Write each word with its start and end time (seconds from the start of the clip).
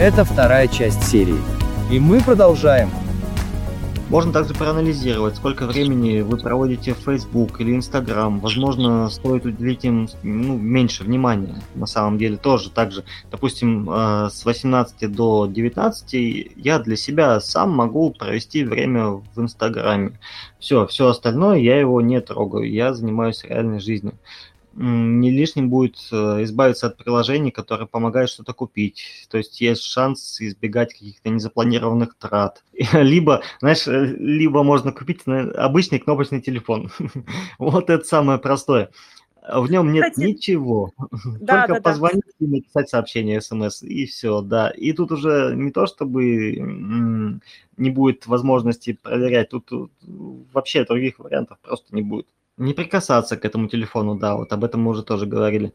Это 0.00 0.24
вторая 0.24 0.66
часть 0.66 1.02
серии. 1.02 1.36
И 1.90 2.00
мы 2.00 2.22
продолжаем. 2.22 2.88
Можно 4.08 4.32
также 4.32 4.54
проанализировать, 4.54 5.36
сколько 5.36 5.66
времени 5.66 6.22
вы 6.22 6.38
проводите 6.38 6.94
в 6.94 7.00
Facebook 7.00 7.60
или 7.60 7.76
Instagram. 7.76 8.40
Возможно, 8.40 9.10
стоит 9.10 9.44
уделить 9.44 9.84
им 9.84 10.08
ну, 10.22 10.56
меньше 10.56 11.04
внимания. 11.04 11.54
На 11.74 11.84
самом 11.84 12.16
деле 12.16 12.38
тоже 12.38 12.70
так 12.70 12.92
же. 12.92 13.04
Допустим, 13.30 13.90
э, 13.90 14.30
с 14.32 14.46
18 14.46 15.12
до 15.12 15.44
19 15.44 16.14
я 16.56 16.78
для 16.78 16.96
себя 16.96 17.38
сам 17.38 17.68
могу 17.70 18.10
провести 18.10 18.64
время 18.64 19.08
в 19.08 19.22
Инстаграме. 19.36 20.18
Все, 20.58 20.86
все 20.86 21.08
остальное 21.08 21.58
я 21.58 21.78
его 21.78 22.00
не 22.00 22.22
трогаю. 22.22 22.72
Я 22.72 22.94
занимаюсь 22.94 23.44
реальной 23.44 23.80
жизнью 23.80 24.14
не 24.74 25.30
лишним 25.30 25.68
будет 25.68 25.96
э, 26.12 26.44
избавиться 26.44 26.86
от 26.86 26.96
приложений, 26.96 27.50
которые 27.50 27.88
помогают 27.88 28.30
что-то 28.30 28.52
купить. 28.52 29.26
То 29.28 29.38
есть 29.38 29.60
есть 29.60 29.82
шанс 29.82 30.40
избегать 30.40 30.92
каких-то 30.92 31.28
незапланированных 31.30 32.14
трат. 32.16 32.62
Либо, 32.92 33.42
знаешь, 33.60 33.86
э, 33.88 34.04
либо 34.18 34.62
можно 34.62 34.92
купить 34.92 35.22
обычный 35.26 35.98
кнопочный 35.98 36.40
телефон. 36.40 36.90
Вот 37.58 37.90
это 37.90 38.04
самое 38.04 38.38
простое. 38.38 38.90
В 39.52 39.70
нем 39.70 39.92
нет 39.92 40.10
Кстати, 40.10 40.26
ничего. 40.26 40.92
Да, 41.40 41.66
Только 41.66 41.80
да, 41.80 41.90
позвонить 41.90 42.22
да. 42.38 42.46
и 42.46 42.48
написать 42.48 42.88
сообщение, 42.88 43.40
смс, 43.40 43.82
и 43.82 44.06
все, 44.06 44.42
да. 44.42 44.70
И 44.70 44.92
тут 44.92 45.12
уже 45.12 45.54
не 45.56 45.72
то, 45.72 45.86
чтобы 45.86 47.40
не 47.76 47.90
будет 47.90 48.26
возможности 48.26 48.98
проверять, 49.02 49.48
тут 49.48 49.70
вообще 50.52 50.84
других 50.84 51.18
вариантов 51.18 51.58
просто 51.62 51.94
не 51.94 52.02
будет. 52.02 52.26
Не 52.60 52.74
прикасаться 52.74 53.38
к 53.38 53.44
этому 53.46 53.68
телефону, 53.68 54.16
да, 54.16 54.36
вот 54.36 54.52
об 54.52 54.64
этом 54.64 54.82
мы 54.82 54.90
уже 54.90 55.02
тоже 55.02 55.24
говорили. 55.24 55.72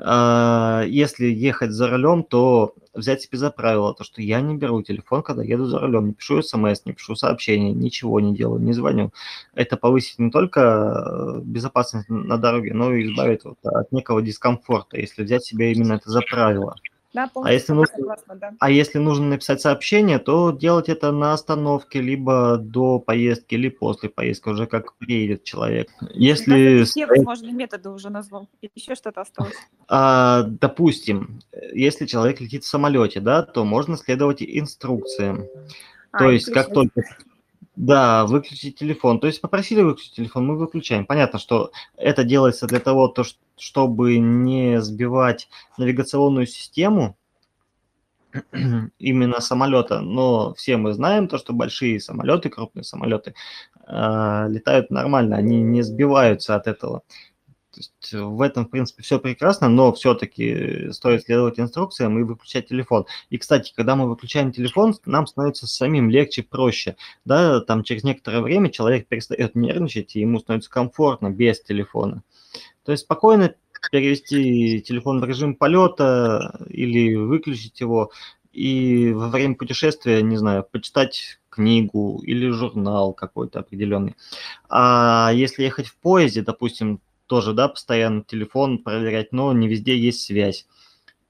А, 0.00 0.82
если 0.86 1.26
ехать 1.26 1.72
за 1.72 1.88
рулем, 1.88 2.24
то 2.24 2.74
взять 2.94 3.20
себе 3.20 3.36
за 3.36 3.50
правило, 3.50 3.92
то, 3.92 4.02
что 4.02 4.22
я 4.22 4.40
не 4.40 4.56
беру 4.56 4.82
телефон, 4.82 5.22
когда 5.22 5.42
еду 5.42 5.66
за 5.66 5.78
рулем, 5.78 6.06
не 6.06 6.14
пишу 6.14 6.40
смс, 6.40 6.86
не 6.86 6.94
пишу 6.94 7.16
сообщения, 7.16 7.74
ничего 7.74 8.18
не 8.18 8.34
делаю, 8.34 8.62
не 8.62 8.72
звоню. 8.72 9.12
Это 9.54 9.76
повысит 9.76 10.18
не 10.18 10.30
только 10.30 10.60
э, 10.60 11.40
безопасность 11.42 12.08
на 12.08 12.38
дороге, 12.38 12.72
но 12.72 12.94
и 12.94 13.04
избавит 13.04 13.44
вот 13.44 13.58
от 13.64 13.92
некого 13.92 14.22
дискомфорта, 14.22 14.98
если 14.98 15.24
взять 15.24 15.44
себе 15.44 15.72
именно 15.72 15.92
это 15.92 16.10
за 16.10 16.22
правило. 16.22 16.76
Да, 17.14 17.30
а 17.34 17.52
если, 17.52 17.72
нужно, 17.74 17.94
согласна, 17.94 18.34
да. 18.36 18.54
а 18.58 18.70
если 18.70 18.98
нужно 18.98 19.26
написать 19.26 19.60
сообщение, 19.60 20.18
то 20.18 20.50
делать 20.50 20.88
это 20.88 21.12
на 21.12 21.34
остановке, 21.34 22.00
либо 22.00 22.56
до 22.56 22.98
поездки, 22.98 23.54
или 23.54 23.68
после 23.68 24.08
поездки, 24.08 24.48
уже 24.48 24.66
как 24.66 24.94
приедет 24.94 25.44
человек. 25.44 25.90
Если... 26.14 26.84
Все 26.84 27.06
возможные 27.06 27.52
методы 27.52 27.90
уже 27.90 28.08
назвал. 28.08 28.48
Еще 28.74 28.94
что-то 28.94 29.20
осталось? 29.20 29.54
А, 29.88 30.44
допустим, 30.44 31.40
если 31.74 32.06
человек 32.06 32.40
летит 32.40 32.64
в 32.64 32.68
самолете, 32.68 33.20
да, 33.20 33.42
то 33.42 33.64
можно 33.64 33.98
следовать 33.98 34.42
инструкциям. 34.42 35.46
А, 36.12 36.18
то 36.18 36.30
есть, 36.30 36.50
как 36.50 36.72
только 36.72 37.02
да, 37.76 38.26
выключить 38.26 38.78
телефон. 38.78 39.20
То 39.20 39.26
есть 39.26 39.40
попросили 39.40 39.82
выключить 39.82 40.14
телефон, 40.14 40.46
мы 40.46 40.56
выключаем. 40.56 41.06
Понятно, 41.06 41.38
что 41.38 41.72
это 41.96 42.24
делается 42.24 42.66
для 42.66 42.80
того, 42.80 43.08
то, 43.08 43.24
чтобы 43.56 44.18
не 44.18 44.80
сбивать 44.80 45.48
навигационную 45.78 46.46
систему 46.46 47.16
именно 48.98 49.40
самолета. 49.40 50.00
Но 50.00 50.54
все 50.54 50.76
мы 50.76 50.92
знаем 50.92 51.28
то, 51.28 51.38
что 51.38 51.52
большие 51.52 52.00
самолеты, 52.00 52.50
крупные 52.50 52.84
самолеты 52.84 53.34
э, 53.86 54.46
летают 54.48 54.90
нормально, 54.90 55.36
они 55.36 55.62
не 55.62 55.82
сбиваются 55.82 56.54
от 56.54 56.66
этого. 56.66 57.02
То 57.72 57.80
есть 57.80 58.12
в 58.12 58.42
этом, 58.42 58.66
в 58.66 58.70
принципе, 58.70 59.02
все 59.02 59.18
прекрасно, 59.18 59.68
но 59.68 59.94
все-таки 59.94 60.90
стоит 60.92 61.22
следовать 61.22 61.58
инструкциям 61.58 62.18
и 62.18 62.22
выключать 62.22 62.68
телефон. 62.68 63.06
И, 63.30 63.38
кстати, 63.38 63.72
когда 63.74 63.96
мы 63.96 64.08
выключаем 64.08 64.52
телефон, 64.52 64.94
нам 65.06 65.26
становится 65.26 65.66
самим 65.66 66.10
легче, 66.10 66.42
проще. 66.42 66.96
Да, 67.24 67.62
там 67.62 67.82
через 67.82 68.04
некоторое 68.04 68.42
время 68.42 68.70
человек 68.70 69.08
перестает 69.08 69.54
нервничать, 69.54 70.16
и 70.16 70.20
ему 70.20 70.38
становится 70.38 70.70
комфортно 70.70 71.30
без 71.30 71.62
телефона. 71.62 72.22
То 72.84 72.92
есть 72.92 73.04
спокойно 73.04 73.54
перевести 73.90 74.82
телефон 74.82 75.20
в 75.20 75.24
режим 75.24 75.54
полета 75.54 76.60
или 76.68 77.14
выключить 77.14 77.80
его, 77.80 78.12
и 78.52 79.12
во 79.12 79.28
время 79.28 79.54
путешествия, 79.54 80.20
не 80.20 80.36
знаю, 80.36 80.66
почитать 80.70 81.40
книгу 81.48 82.20
или 82.22 82.48
журнал 82.50 83.14
какой-то 83.14 83.60
определенный. 83.60 84.14
А 84.68 85.30
если 85.34 85.64
ехать 85.64 85.86
в 85.86 85.96
поезде, 85.96 86.42
допустим, 86.42 87.00
тоже, 87.26 87.52
да, 87.52 87.68
постоянно 87.68 88.22
телефон 88.22 88.78
проверять, 88.78 89.32
но 89.32 89.52
не 89.52 89.68
везде 89.68 89.96
есть 89.96 90.22
связь. 90.22 90.66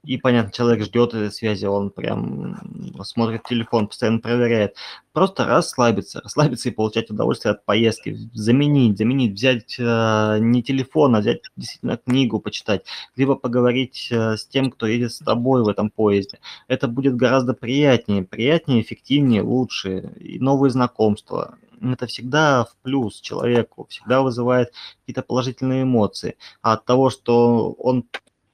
И, 0.05 0.17
понятно, 0.17 0.51
человек 0.51 0.83
ждет 0.83 1.13
этой 1.13 1.31
связи, 1.31 1.65
он 1.65 1.89
прям 1.89 2.59
смотрит 3.05 3.43
телефон, 3.43 3.87
постоянно 3.87 4.19
проверяет. 4.19 4.75
Просто 5.13 5.45
расслабиться, 5.45 6.19
расслабиться 6.19 6.67
и 6.67 6.73
получать 6.73 7.09
удовольствие 7.09 7.53
от 7.53 7.63
поездки. 7.63 8.17
Заменить, 8.33 8.97
заменить, 8.97 9.31
взять 9.33 9.77
э, 9.79 10.39
не 10.41 10.61
телефон, 10.61 11.15
а 11.15 11.21
взять 11.21 11.43
действительно 11.55 11.95
книгу 11.95 12.41
почитать, 12.41 12.83
либо 13.15 13.35
поговорить 13.35 14.09
э, 14.11 14.35
с 14.35 14.45
тем, 14.45 14.71
кто 14.71 14.87
едет 14.87 15.13
с 15.13 15.19
тобой 15.19 15.63
в 15.63 15.69
этом 15.69 15.89
поезде. 15.89 16.39
Это 16.67 16.89
будет 16.89 17.15
гораздо 17.15 17.53
приятнее, 17.53 18.23
приятнее, 18.23 18.81
эффективнее, 18.81 19.41
лучше. 19.41 20.11
И 20.19 20.37
новые 20.37 20.71
знакомства 20.71 21.55
это 21.91 22.07
всегда 22.07 22.65
в 22.65 22.75
плюс 22.81 23.19
человеку, 23.19 23.85
всегда 23.89 24.21
вызывает 24.21 24.73
какие-то 25.01 25.21
положительные 25.21 25.83
эмоции. 25.83 26.37
А 26.61 26.73
от 26.73 26.85
того, 26.85 27.09
что 27.09 27.73
он 27.73 28.05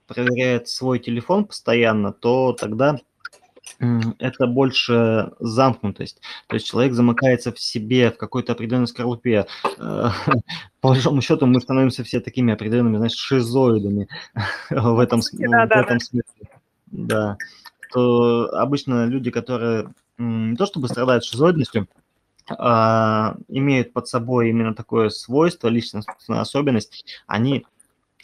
проверяет 0.07 0.67
свой 0.67 0.99
телефон 0.99 1.45
постоянно, 1.45 2.11
то 2.11 2.53
тогда 2.53 2.99
это 4.19 4.47
больше 4.47 5.31
замкнутость. 5.39 6.21
То 6.47 6.55
есть 6.55 6.67
человек 6.67 6.93
замыкается 6.93 7.51
в 7.51 7.59
себе, 7.59 8.11
в 8.11 8.17
какой-то 8.17 8.53
определенной 8.53 8.87
скорлупе. 8.87 9.45
Э, 9.77 10.09
по 10.81 10.89
большому 10.89 11.21
счету 11.21 11.45
мы 11.45 11.61
становимся 11.61 12.03
все 12.03 12.19
такими 12.19 12.53
определенными, 12.53 12.97
знаешь, 12.97 13.13
шизоидами 13.13 14.07
в 14.69 14.99
этом, 14.99 15.21
да, 15.33 15.65
в 15.65 15.71
этом 15.71 15.99
смысле. 15.99 16.49
Да. 16.87 17.37
То 17.93 18.49
обычно 18.53 19.05
люди, 19.05 19.31
которые 19.31 19.93
не 20.17 20.55
то 20.55 20.65
чтобы 20.65 20.87
страдают 20.87 21.23
шизоидностью, 21.23 21.87
имеют 22.49 23.93
под 23.93 24.07
собой 24.07 24.49
именно 24.49 24.73
такое 24.73 25.09
свойство, 25.09 25.67
личностная 25.67 26.41
особенность, 26.41 27.05
они 27.27 27.65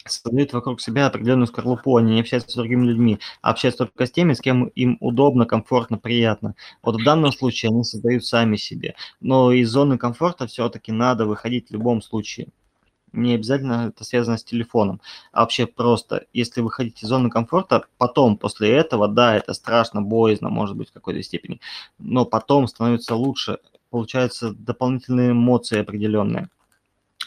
создают 0.08 0.52
вокруг 0.52 0.80
себя 0.80 1.06
определенную 1.06 1.46
скорлупу, 1.46 1.96
они 1.96 2.14
не 2.14 2.20
общаются 2.20 2.50
с 2.50 2.54
другими 2.54 2.86
людьми, 2.86 3.18
а 3.42 3.50
общаются 3.50 3.86
только 3.86 4.06
с 4.06 4.10
теми, 4.10 4.34
с 4.34 4.40
кем 4.40 4.66
им 4.68 4.98
удобно, 5.00 5.46
комфортно, 5.46 5.98
приятно. 5.98 6.54
Вот 6.82 7.00
в 7.00 7.04
данном 7.04 7.32
случае 7.32 7.70
они 7.70 7.84
создают 7.84 8.24
сами 8.24 8.56
себе. 8.56 8.94
Но 9.20 9.52
из 9.52 9.68
зоны 9.68 9.98
комфорта 9.98 10.46
все-таки 10.46 10.92
надо 10.92 11.26
выходить 11.26 11.68
в 11.68 11.72
любом 11.72 12.02
случае. 12.02 12.48
Не 13.12 13.34
обязательно 13.34 13.88
это 13.88 14.04
связано 14.04 14.36
с 14.36 14.44
телефоном, 14.44 15.00
а 15.32 15.40
вообще 15.40 15.66
просто, 15.66 16.26
если 16.34 16.60
выходить 16.60 17.02
из 17.02 17.08
зоны 17.08 17.30
комфорта, 17.30 17.86
потом, 17.96 18.36
после 18.36 18.70
этого, 18.72 19.08
да, 19.08 19.36
это 19.36 19.54
страшно, 19.54 20.02
боязно, 20.02 20.50
может 20.50 20.76
быть, 20.76 20.90
в 20.90 20.92
какой-то 20.92 21.22
степени, 21.22 21.60
но 21.98 22.26
потом 22.26 22.68
становится 22.68 23.14
лучше, 23.14 23.58
получаются 23.96 24.52
дополнительные 24.52 25.30
эмоции 25.30 25.78
определенные 25.78 26.50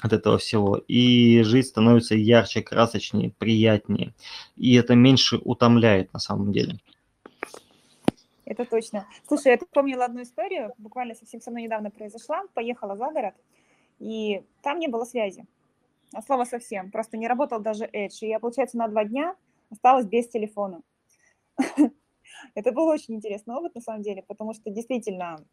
от 0.03 0.13
этого 0.13 0.37
всего. 0.37 0.77
И 0.87 1.41
жизнь 1.41 1.67
становится 1.67 2.13
ярче, 2.13 2.61
красочнее, 2.61 3.31
приятнее. 3.39 4.13
И 4.55 4.75
это 4.75 4.93
меньше 4.93 5.37
утомляет 5.43 6.13
на 6.13 6.19
самом 6.19 6.51
деле. 6.51 6.77
Это 8.45 8.65
точно. 8.65 9.07
Слушай, 9.27 9.53
я 9.53 9.57
помнила 9.71 10.05
одну 10.05 10.21
историю, 10.21 10.73
буквально 10.77 11.15
совсем 11.15 11.41
со 11.41 11.49
мной 11.49 11.63
недавно 11.63 11.89
произошла. 11.89 12.43
Поехала 12.53 12.95
за 12.95 13.09
город, 13.09 13.33
и 13.97 14.43
там 14.61 14.77
не 14.77 14.87
было 14.87 15.05
связи. 15.05 15.47
А 16.13 16.21
слова 16.21 16.45
совсем. 16.45 16.91
Просто 16.91 17.17
не 17.17 17.27
работал 17.27 17.59
даже 17.59 17.85
Edge. 17.85 18.19
И 18.21 18.27
я, 18.27 18.37
получается, 18.39 18.77
на 18.77 18.87
два 18.87 19.05
дня 19.05 19.35
осталась 19.71 20.05
без 20.05 20.29
телефона. 20.29 20.81
Это 22.55 22.71
был 22.71 22.87
очень 22.87 23.15
интересный 23.15 23.55
опыт, 23.55 23.75
на 23.75 23.81
самом 23.81 24.01
деле, 24.01 24.23
потому 24.23 24.53
что 24.53 24.69
действительно 24.69 25.45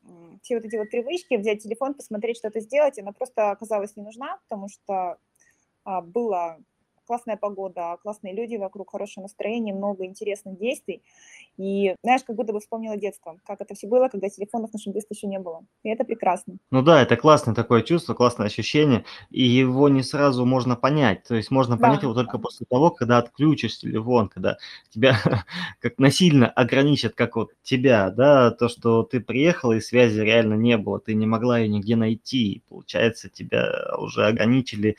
все 0.43 0.57
вот 0.57 0.65
эти 0.65 0.77
вот 0.77 0.91
привычки, 0.91 1.35
взять 1.35 1.63
телефон, 1.63 1.95
посмотреть, 1.95 2.39
что-то 2.39 2.61
сделать, 2.61 2.99
она 2.99 3.13
просто 3.13 3.51
оказалась 3.51 3.97
не 3.97 4.03
нужна, 4.03 4.39
потому 4.49 4.69
что 4.69 5.19
а, 5.85 6.01
было 6.01 6.59
классная 7.07 7.37
погода, 7.37 7.97
классные 8.03 8.35
люди 8.35 8.57
вокруг, 8.57 8.91
хорошее 8.91 9.23
настроение, 9.23 9.75
много 9.75 10.05
интересных 10.05 10.59
действий. 10.59 11.03
И, 11.57 11.95
знаешь, 12.03 12.23
как 12.25 12.37
будто 12.37 12.53
бы 12.53 12.61
вспомнила 12.61 12.97
детство, 12.97 13.39
как 13.47 13.61
это 13.61 13.75
все 13.75 13.87
было, 13.87 14.09
когда 14.09 14.29
телефонов 14.29 14.71
в 14.71 14.75
нашем 14.75 14.93
детстве 14.93 15.15
еще 15.17 15.27
не 15.27 15.39
было. 15.39 15.65
И 15.83 15.89
это 15.89 16.05
прекрасно. 16.05 16.57
Ну 16.71 16.83
да, 16.83 17.03
это 17.03 17.17
классное 17.17 17.55
такое 17.55 17.83
чувство, 17.83 18.15
классное 18.15 18.47
ощущение, 18.47 19.05
и 19.31 19.43
его 19.43 19.89
не 19.89 20.03
сразу 20.03 20.45
можно 20.45 20.77
понять. 20.77 21.23
То 21.25 21.35
есть 21.35 21.51
можно 21.51 21.79
понять 21.79 22.01
да. 22.01 22.07
его 22.07 22.15
только 22.15 22.39
после 22.39 22.67
того, 22.69 22.91
когда 22.91 23.19
отключишь 23.19 23.79
телефон, 23.79 24.29
когда 24.29 24.59
тебя 24.91 25.17
как 25.81 25.99
насильно 25.99 26.49
ограничат, 26.49 27.15
как 27.15 27.37
вот 27.37 27.51
тебя, 27.63 28.11
да, 28.11 28.51
то, 28.51 28.69
что 28.69 29.03
ты 29.03 29.21
приехала 29.21 29.73
и 29.73 29.81
связи 29.81 30.21
реально 30.21 30.55
не 30.55 30.77
было, 30.77 31.01
ты 31.01 31.15
не 31.15 31.27
могла 31.27 31.59
ее 31.59 31.69
нигде 31.69 31.97
найти. 31.97 32.63
Получается, 32.69 33.29
тебя 33.29 33.95
уже 33.99 34.27
ограничили 34.27 34.97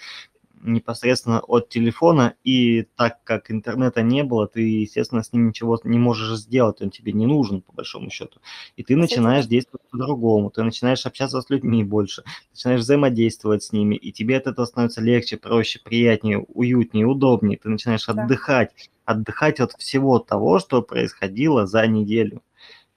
непосредственно 0.62 1.40
от 1.40 1.70
телефона, 1.70 2.36
и 2.44 2.84
так 2.96 3.24
как 3.24 3.52
интернета 3.52 4.02
не 4.02 4.24
было, 4.24 4.48
ты, 4.48 4.62
естественно, 4.62 5.24
с 5.24 5.34
ним 5.34 5.50
ничего 5.50 5.80
не 5.84 6.00
можешь 6.00 6.38
сделать, 6.40 6.82
он 6.82 6.90
тебе 6.90 7.14
не 7.14 7.26
нужен, 7.26 7.62
по 7.62 7.74
большому 7.74 8.10
счету. 8.10 8.40
И 8.76 8.84
ты 8.84 8.96
начинаешь 8.96 9.46
действовать 9.46 9.88
по-другому, 9.90 10.50
ты 10.50 10.64
начинаешь 10.64 11.06
общаться 11.06 11.42
с 11.42 11.50
людьми 11.50 11.84
больше, 11.84 12.24
начинаешь 12.52 12.82
взаимодействовать 12.82 13.64
с 13.64 13.72
ними, 13.72 13.96
и 13.96 14.12
тебе 14.12 14.38
от 14.38 14.48
этого 14.48 14.66
становится 14.66 15.02
легче, 15.02 15.38
проще, 15.38 15.80
приятнее, 15.84 16.40
уютнее, 16.40 17.06
удобнее, 17.06 17.58
ты 17.58 17.70
начинаешь 17.70 18.06
да. 18.06 18.14
отдыхать, 18.14 18.90
отдыхать 19.06 19.60
от 19.60 19.74
всего 19.74 20.20
того, 20.20 20.60
что 20.60 20.82
происходило 20.82 21.66
за 21.66 21.88
неделю 21.88 22.42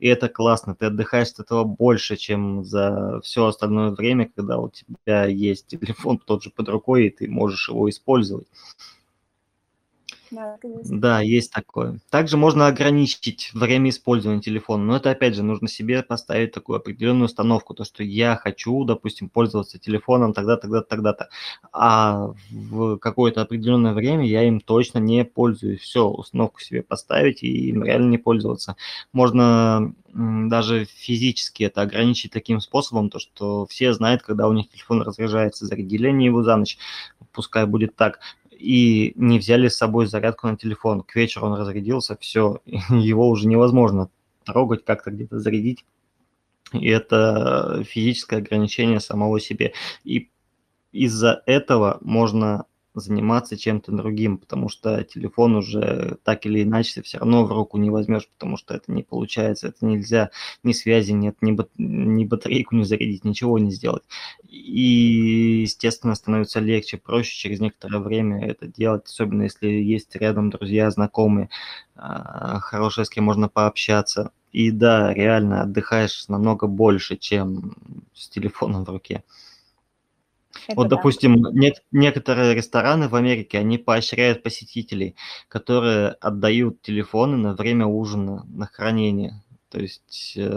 и 0.00 0.08
это 0.08 0.28
классно, 0.30 0.74
ты 0.74 0.86
отдыхаешь 0.86 1.28
от 1.28 1.40
этого 1.40 1.64
больше, 1.64 2.16
чем 2.16 2.64
за 2.64 3.20
все 3.22 3.46
остальное 3.46 3.90
время, 3.90 4.30
когда 4.34 4.58
у 4.58 4.70
тебя 4.70 5.26
есть 5.26 5.66
телефон 5.66 6.18
тот 6.26 6.42
же 6.42 6.50
под 6.50 6.68
рукой, 6.70 7.06
и 7.06 7.10
ты 7.10 7.28
можешь 7.28 7.68
его 7.68 7.88
использовать. 7.88 8.48
Да, 10.30 10.58
да, 10.84 11.20
есть 11.20 11.52
такое. 11.52 11.98
Также 12.08 12.36
можно 12.36 12.68
ограничить 12.68 13.50
время 13.52 13.90
использования 13.90 14.40
телефона, 14.40 14.84
но 14.84 14.96
это, 14.96 15.10
опять 15.10 15.34
же, 15.34 15.42
нужно 15.42 15.66
себе 15.66 16.04
поставить 16.04 16.52
такую 16.52 16.76
определенную 16.76 17.24
установку, 17.26 17.74
то, 17.74 17.84
что 17.84 18.04
я 18.04 18.36
хочу, 18.36 18.84
допустим, 18.84 19.28
пользоваться 19.28 19.80
телефоном 19.80 20.32
тогда, 20.32 20.56
тогда, 20.56 20.82
тогда-то, 20.82 21.28
а 21.72 22.32
в 22.50 22.98
какое-то 22.98 23.42
определенное 23.42 23.92
время 23.92 24.24
я 24.24 24.44
им 24.44 24.60
точно 24.60 24.98
не 24.98 25.24
пользуюсь. 25.24 25.80
Все, 25.80 26.06
установку 26.08 26.60
себе 26.60 26.82
поставить 26.82 27.42
и 27.42 27.68
им 27.70 27.82
реально 27.82 28.10
не 28.10 28.18
пользоваться. 28.18 28.76
Можно 29.12 29.92
даже 30.12 30.84
физически 30.84 31.64
это 31.64 31.82
ограничить 31.82 32.32
таким 32.32 32.60
способом, 32.60 33.10
то 33.10 33.18
что 33.18 33.66
все 33.66 33.92
знают, 33.94 34.22
когда 34.22 34.48
у 34.48 34.52
них 34.52 34.68
телефон 34.70 35.02
разряжается, 35.02 35.66
зарядили 35.66 36.08
они 36.08 36.26
его 36.26 36.42
за 36.42 36.56
ночь, 36.56 36.78
пускай 37.32 37.66
будет 37.66 37.94
так, 37.96 38.18
и 38.60 39.12
не 39.16 39.38
взяли 39.38 39.68
с 39.68 39.76
собой 39.76 40.06
зарядку 40.06 40.46
на 40.46 40.56
телефон. 40.56 41.02
К 41.02 41.16
вечеру 41.16 41.46
он 41.46 41.54
разрядился, 41.54 42.16
все, 42.20 42.60
его 42.90 43.28
уже 43.28 43.48
невозможно 43.48 44.10
трогать, 44.44 44.84
как-то 44.84 45.10
где-то 45.10 45.38
зарядить. 45.38 45.84
И 46.72 46.88
это 46.88 47.82
физическое 47.84 48.36
ограничение 48.36 49.00
самого 49.00 49.40
себе. 49.40 49.72
И 50.04 50.28
из-за 50.92 51.42
этого 51.46 51.98
можно 52.00 52.66
заниматься 52.94 53.56
чем-то 53.56 53.92
другим, 53.92 54.38
потому 54.38 54.68
что 54.68 55.02
телефон 55.04 55.56
уже 55.56 56.18
так 56.24 56.46
или 56.46 56.62
иначе 56.62 57.02
все 57.02 57.18
равно 57.18 57.44
в 57.44 57.52
руку 57.52 57.78
не 57.78 57.90
возьмешь, 57.90 58.28
потому 58.28 58.56
что 58.56 58.74
это 58.74 58.92
не 58.92 59.02
получается, 59.02 59.68
это 59.68 59.86
нельзя, 59.86 60.30
ни 60.62 60.72
связи 60.72 61.12
нет, 61.12 61.36
ни, 61.40 61.52
бат, 61.52 61.70
ни 61.78 62.24
батарейку 62.24 62.74
не 62.74 62.84
зарядить, 62.84 63.24
ничего 63.24 63.58
не 63.58 63.70
сделать. 63.70 64.02
И, 64.48 65.62
естественно, 65.62 66.14
становится 66.14 66.60
легче, 66.60 66.98
проще 66.98 67.36
через 67.36 67.60
некоторое 67.60 67.98
время 68.00 68.44
это 68.46 68.66
делать, 68.66 69.06
особенно 69.06 69.44
если 69.44 69.68
есть 69.68 70.16
рядом 70.16 70.50
друзья, 70.50 70.90
знакомые, 70.90 71.48
а, 71.94 72.58
хорошие, 72.60 73.04
с 73.04 73.10
кем 73.10 73.24
можно 73.24 73.48
пообщаться. 73.48 74.32
И 74.52 74.72
да, 74.72 75.14
реально 75.14 75.62
отдыхаешь 75.62 76.26
намного 76.28 76.66
больше, 76.66 77.16
чем 77.16 77.76
с 78.14 78.28
телефоном 78.28 78.84
в 78.84 78.90
руке. 78.90 79.22
Это 80.66 80.76
вот, 80.76 80.88
да. 80.88 80.96
допустим, 80.96 81.46
не, 81.52 81.74
некоторые 81.92 82.54
рестораны 82.54 83.08
в 83.08 83.14
Америке, 83.14 83.58
они 83.58 83.78
поощряют 83.78 84.42
посетителей, 84.42 85.14
которые 85.48 86.08
отдают 86.08 86.82
телефоны 86.82 87.36
на 87.36 87.54
время 87.54 87.86
ужина, 87.86 88.44
на 88.48 88.66
хранение. 88.66 89.42
То 89.70 89.78
есть 89.78 90.34
э, 90.36 90.48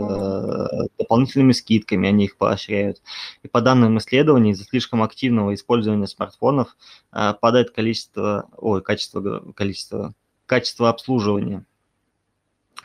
дополнительными 0.97 1.51
скидками 1.51 2.09
они 2.09 2.25
их 2.25 2.37
поощряют. 2.37 3.01
И 3.43 3.47
по 3.47 3.61
данным 3.61 3.99
исследований, 3.99 4.51
из-за 4.51 4.63
слишком 4.63 5.03
активного 5.03 5.53
использования 5.53 6.07
смартфонов 6.07 6.75
э, 7.11 7.33
падает 7.39 7.69
количество, 7.69 8.49
ой, 8.57 8.81
качество, 8.81 9.53
количество, 9.55 10.13
качество 10.47 10.89
обслуживания. 10.89 11.63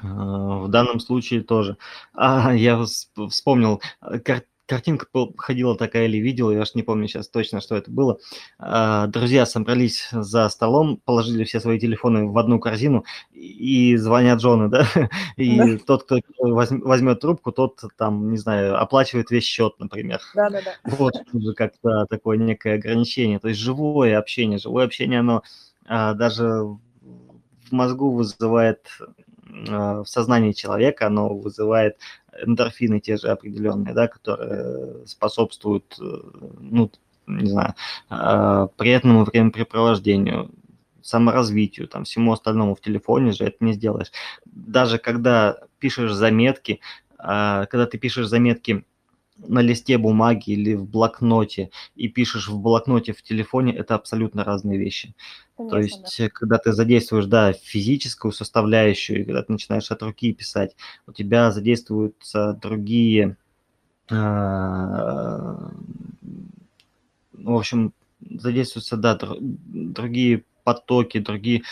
Э, 0.03 0.07
в 0.07 0.69
данном 0.69 1.01
случае 1.01 1.43
тоже. 1.43 1.79
А, 2.13 2.55
я 2.55 2.85
вспомнил, 3.31 3.81
э, 4.03 4.19
кар 4.19 4.43
картинка 4.69 5.07
ходила 5.37 5.77
такая 5.77 6.07
или 6.07 6.19
видела, 6.19 6.51
я 6.51 6.61
уж 6.61 6.75
не 6.75 6.83
помню 6.83 7.09
сейчас 7.09 7.29
точно, 7.29 7.61
что 7.61 7.75
это 7.75 7.91
было. 7.91 8.19
А, 8.59 9.07
друзья 9.07 9.47
собрались 9.47 10.09
за 10.13 10.49
столом, 10.51 11.01
положили 11.05 11.45
все 11.45 11.59
свои 11.59 11.81
телефоны 11.81 12.29
в 12.29 12.37
одну 12.39 12.61
корзину 12.61 13.05
и 13.33 13.97
звонят 13.97 14.41
Джону, 14.41 14.69
да, 14.69 14.87
и 15.37 15.57
да. 15.57 15.79
тот, 15.87 16.05
кто 16.05 16.21
возьмет 16.37 17.21
трубку, 17.21 17.51
тот 17.51 17.81
там, 17.97 18.31
не 18.31 18.37
знаю, 18.37 18.81
оплачивает 18.81 19.31
весь 19.31 19.45
счет, 19.45 19.75
например. 19.79 20.21
Да, 20.35 20.51
да, 20.51 20.61
да. 20.63 20.75
Вот 20.85 21.15
уже 21.33 21.55
как-то 21.55 22.07
такое 22.07 22.37
некое 22.37 22.75
ограничение. 22.75 23.39
То 23.39 23.49
есть 23.49 23.61
живое 23.61 24.19
общение, 24.19 24.59
живое 24.59 24.85
общение, 24.85 25.21
оно 25.21 25.43
а, 25.87 26.13
даже 26.13 26.45
в 26.45 26.79
мозгу 27.71 28.11
вызывает 28.11 28.87
в 29.67 30.07
сознании 30.07 30.53
человека, 30.53 31.07
оно 31.07 31.29
вызывает 31.29 31.99
эндорфины 32.41 33.01
те 33.01 33.17
же 33.17 33.29
определенные, 33.29 33.95
да, 33.95 34.09
которые 34.09 35.07
способствуют, 35.07 35.97
э, 36.01 36.05
ну, 36.61 36.91
не 37.27 37.51
знаю, 37.51 37.75
а, 38.09 38.69
приятному 38.69 39.25
времяпрепровождению, 39.25 40.51
саморазвитию, 41.03 41.89
там, 41.89 42.05
всему 42.05 42.33
остальному 42.33 42.75
в 42.75 42.81
телефоне 42.81 43.33
же 43.33 43.45
это 43.45 43.57
не 43.61 43.73
сделаешь. 43.73 44.13
Даже 44.45 44.99
когда 44.99 45.59
пишешь 45.79 46.13
заметки, 46.13 46.81
когда 47.19 47.87
ты 47.87 47.99
пишешь 47.99 48.27
заметки 48.27 48.85
на 49.47 49.61
листе 49.61 49.99
бумаги 49.99 50.51
или 50.51 50.75
в 50.75 50.85
блокноте 50.85 51.71
и 51.95 52.09
пишешь 52.09 52.49
в 52.49 52.59
блокноте 52.59 53.13
в 53.13 53.23
телефоне, 53.23 53.75
это 53.75 53.95
абсолютно 53.95 54.45
разные 54.45 54.79
вещи. 54.79 55.15
Конечно, 55.57 55.77
То 55.77 55.83
есть, 55.83 56.19
да. 56.19 56.29
когда 56.31 56.59
ты 56.59 56.73
задействуешь, 56.73 57.27
да, 57.27 57.53
физическую 57.53 58.33
составляющую, 58.33 59.21
и 59.21 59.25
когда 59.25 59.43
ты 59.43 59.53
начинаешь 59.53 59.91
от 59.91 60.03
руки 60.03 60.33
писать, 60.33 60.77
у 61.07 61.13
тебя 61.13 61.51
задействуются 61.51 62.59
другие, 62.61 63.37
э, 64.11 64.15
в 67.33 67.55
общем, 67.55 67.93
задействуются, 68.21 68.97
да, 68.97 69.19
другие 69.21 70.45
потоки, 70.65 71.19
другие 71.19 71.63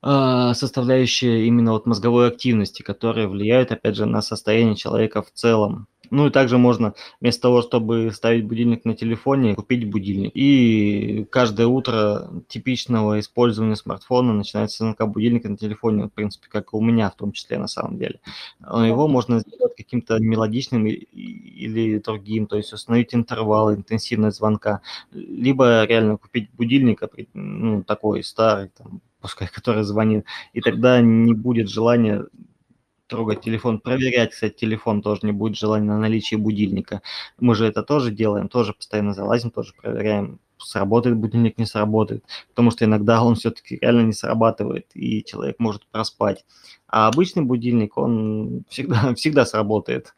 а, 0.00 0.54
составляющие 0.54 1.46
именно 1.46 1.72
вот 1.72 1.86
мозговой 1.86 2.28
активности, 2.28 2.82
которые 2.82 3.26
влияют, 3.26 3.72
опять 3.72 3.96
же, 3.96 4.06
на 4.06 4.22
состояние 4.22 4.76
человека 4.76 5.22
в 5.22 5.32
целом. 5.32 5.88
Ну 6.10 6.26
и 6.26 6.30
также 6.30 6.58
можно 6.58 6.94
вместо 7.20 7.42
того, 7.42 7.62
чтобы 7.62 8.10
ставить 8.12 8.44
будильник 8.46 8.84
на 8.84 8.94
телефоне, 8.94 9.54
купить 9.54 9.88
будильник. 9.88 10.32
И 10.34 11.26
каждое 11.30 11.66
утро 11.66 12.28
типичного 12.48 13.20
использования 13.20 13.76
смартфона 13.76 14.32
начинается 14.32 14.76
с 14.76 14.78
звонка 14.78 15.06
будильника 15.06 15.48
на 15.48 15.56
телефоне, 15.56 16.04
в 16.04 16.12
принципе, 16.12 16.48
как 16.48 16.72
и 16.72 16.76
у 16.76 16.80
меня 16.80 17.10
в 17.10 17.16
том 17.16 17.32
числе 17.32 17.58
на 17.58 17.68
самом 17.68 17.98
деле. 17.98 18.20
Но 18.60 18.86
его 18.86 19.08
можно 19.08 19.40
сделать 19.40 19.76
каким-то 19.76 20.18
мелодичным 20.18 20.86
или 20.86 21.98
другим, 21.98 22.46
то 22.46 22.56
есть 22.56 22.72
установить 22.72 23.14
интервал 23.14 23.74
интенсивность 23.74 24.38
звонка, 24.38 24.80
либо 25.12 25.84
реально 25.84 26.16
купить 26.16 26.50
будильник 26.52 27.02
ну, 27.34 27.82
такой 27.82 28.22
старый, 28.24 28.70
там, 28.76 29.00
пускай 29.20 29.48
который 29.52 29.82
звонит, 29.82 30.24
и 30.52 30.60
тогда 30.60 31.00
не 31.00 31.34
будет 31.34 31.68
желания 31.68 32.24
трогать 33.08 33.40
телефон, 33.40 33.80
проверять, 33.80 34.32
кстати, 34.32 34.54
телефон 34.54 35.02
тоже 35.02 35.20
не 35.22 35.32
будет 35.32 35.56
желания 35.56 35.86
на 35.86 35.98
наличие 35.98 36.38
будильника. 36.38 37.02
Мы 37.38 37.54
же 37.54 37.66
это 37.66 37.82
тоже 37.82 38.10
делаем, 38.12 38.48
тоже 38.48 38.72
постоянно 38.72 39.14
залазим, 39.14 39.50
тоже 39.50 39.72
проверяем, 39.74 40.38
сработает 40.58 41.16
будильник, 41.16 41.58
не 41.58 41.66
сработает, 41.66 42.24
потому 42.50 42.70
что 42.70 42.84
иногда 42.84 43.22
он 43.22 43.34
все-таки 43.34 43.78
реально 43.80 44.02
не 44.02 44.12
срабатывает, 44.12 44.86
и 44.94 45.24
человек 45.24 45.56
может 45.58 45.86
проспать. 45.86 46.44
А 46.86 47.08
обычный 47.08 47.42
будильник, 47.42 47.96
он 47.96 48.64
всегда, 48.68 49.14
всегда 49.16 49.46
сработает. 49.46 50.14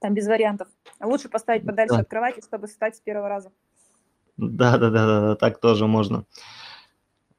Там 0.00 0.14
без 0.14 0.26
вариантов. 0.26 0.68
Лучше 1.02 1.28
поставить 1.28 1.64
подальше 1.64 1.94
да. 1.94 2.00
от 2.00 2.08
кровати, 2.08 2.42
чтобы 2.44 2.66
встать 2.66 2.96
с 2.96 3.00
первого 3.00 3.28
раза. 3.28 3.50
Да, 4.36 4.78
да, 4.78 4.90
да, 4.90 5.20
да, 5.20 5.36
так 5.36 5.60
тоже 5.60 5.86
можно. 5.86 6.18
А, 6.18 6.24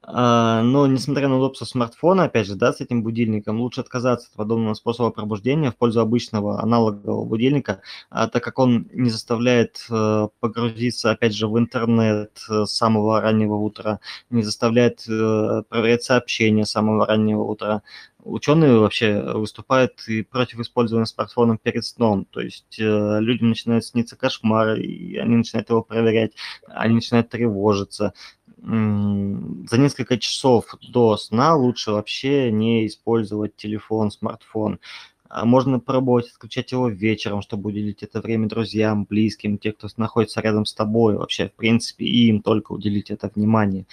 но, 0.08 0.86
несмотря 0.86 1.28
на 1.28 1.36
удобство 1.36 1.64
смартфона, 1.64 2.24
опять 2.24 2.46
же, 2.46 2.54
да, 2.54 2.72
с 2.72 2.80
этим 2.80 3.02
будильником, 3.02 3.60
лучше 3.60 3.80
отказаться 3.80 4.28
от 4.30 4.36
подобного 4.36 4.74
способа 4.74 5.10
пробуждения 5.10 5.70
в 5.72 5.76
пользу 5.76 6.00
обычного 6.00 6.62
аналогового 6.62 7.24
будильника, 7.24 7.80
а, 8.10 8.28
так 8.28 8.44
как 8.44 8.58
он 8.60 8.88
не 8.92 9.10
заставляет 9.10 9.84
э, 9.90 10.28
погрузиться, 10.40 11.10
опять 11.10 11.34
же, 11.34 11.48
в 11.48 11.58
интернет 11.58 12.38
э, 12.48 12.66
с 12.66 12.70
самого 12.70 13.20
раннего 13.20 13.54
утра, 13.54 13.98
не 14.30 14.42
заставляет 14.42 15.04
э, 15.08 15.62
проверять 15.68 16.04
сообщения 16.04 16.64
с 16.64 16.70
самого 16.70 17.06
раннего 17.06 17.42
утра. 17.42 17.82
Ученые 18.26 18.78
вообще 18.78 19.22
выступают 19.22 20.06
и 20.08 20.22
против 20.22 20.58
использования 20.58 21.06
смартфона 21.06 21.58
перед 21.58 21.84
сном. 21.84 22.24
То 22.24 22.40
есть 22.40 22.76
э, 22.78 23.18
людям 23.20 23.50
начинают 23.50 23.84
сниться 23.84 24.16
кошмары, 24.16 24.82
и 24.82 25.16
они 25.16 25.36
начинают 25.36 25.70
его 25.70 25.82
проверять, 25.82 26.32
они 26.66 26.96
начинают 26.96 27.28
тревожиться 27.28 28.14
за 28.62 29.78
несколько 29.78 30.18
часов 30.18 30.74
до 30.80 31.16
сна 31.16 31.54
лучше 31.54 31.92
вообще 31.92 32.50
не 32.50 32.86
использовать 32.86 33.56
телефон, 33.56 34.10
смартфон. 34.10 34.80
А 35.28 35.44
можно 35.44 35.80
пробовать 35.80 36.28
отключать 36.28 36.72
его 36.72 36.88
вечером, 36.88 37.42
чтобы 37.42 37.68
уделить 37.68 38.02
это 38.02 38.20
время 38.20 38.48
друзьям, 38.48 39.04
близким, 39.04 39.58
те, 39.58 39.72
кто 39.72 39.88
находится 39.96 40.40
рядом 40.40 40.64
с 40.64 40.72
тобой, 40.72 41.16
вообще, 41.16 41.48
в 41.48 41.52
принципе, 41.54 42.04
им 42.06 42.42
только 42.42 42.72
уделить 42.72 43.10
это 43.10 43.30
внимание 43.34 43.86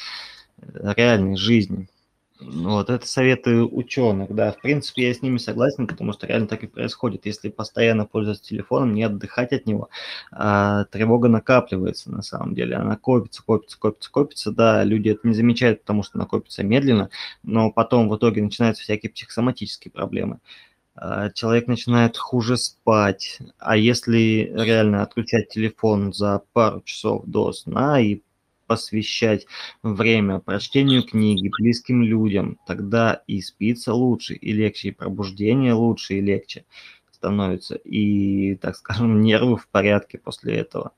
э, 0.60 0.93
реальной 0.96 1.36
жизни. 1.36 1.89
Вот, 2.45 2.89
это 2.89 3.07
советы 3.07 3.63
ученых, 3.63 4.33
да. 4.33 4.51
В 4.51 4.62
принципе, 4.62 5.07
я 5.07 5.13
с 5.13 5.21
ними 5.21 5.38
согласен, 5.38 5.88
потому 5.88 6.13
что 6.13 6.27
реально 6.27 6.47
так 6.47 6.63
и 6.63 6.67
происходит. 6.67 7.25
Если 7.25 7.50
постоянно 7.50 8.05
пользоваться 8.05 8.43
телефоном, 8.43 8.93
не 8.93 9.03
отдыхать 9.03 9.53
от 9.53 9.65
него, 9.65 9.89
а 10.31 10.85
тревога 10.85 11.29
накапливается 11.29 12.12
на 12.12 12.21
самом 12.21 12.53
деле. 12.53 12.75
Она 12.75 12.97
копится, 12.97 13.43
копится, 13.43 13.79
копится, 13.79 14.12
копится. 14.12 14.51
Да, 14.51 14.83
люди 14.83 15.09
это 15.09 15.27
не 15.27 15.33
замечают, 15.33 15.81
потому 15.81 16.03
что 16.03 16.17
накопится 16.17 16.63
медленно, 16.63 17.09
но 17.43 17.71
потом 17.71 18.09
в 18.09 18.17
итоге 18.17 18.41
начинаются 18.41 18.83
всякие 18.83 19.12
психосоматические 19.12 19.91
проблемы 19.91 20.39
а, 20.95 21.29
человек 21.31 21.67
начинает 21.67 22.17
хуже 22.17 22.57
спать. 22.57 23.39
А 23.59 23.77
если 23.77 24.51
реально 24.55 25.03
отключать 25.03 25.50
телефон 25.50 26.13
за 26.13 26.41
пару 26.53 26.81
часов 26.81 27.23
до 27.25 27.51
сна 27.53 28.00
и 28.00 28.21
посвящать 28.67 29.46
время 29.82 30.39
прочтению 30.39 31.03
книги, 31.03 31.50
близким 31.58 32.03
людям, 32.03 32.58
тогда 32.65 33.24
и 33.27 33.41
спится 33.41 33.93
лучше, 33.93 34.36
и 34.36 34.51
легче, 34.51 34.89
и 34.89 34.91
пробуждение 34.91 35.74
лучше, 35.74 36.15
и 36.15 36.22
легче 36.22 36.65
становится, 37.12 37.75
и, 37.75 38.55
так 38.55 38.75
скажем, 38.75 39.22
нервы 39.24 39.58
в 39.58 39.67
порядке 39.67 40.17
после 40.17 40.55
этого. 40.55 40.93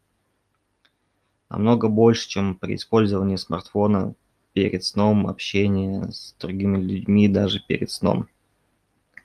Намного 1.49 1.87
больше, 1.87 2.27
чем 2.27 2.55
при 2.55 2.75
использовании 2.75 3.35
смартфона 3.35 4.15
перед 4.53 4.83
сном, 4.83 5.27
общение 5.27 6.11
с 6.11 6.35
другими 6.39 6.81
людьми 6.81 7.27
даже 7.27 7.59
перед 7.59 7.91
сном. 7.91 8.27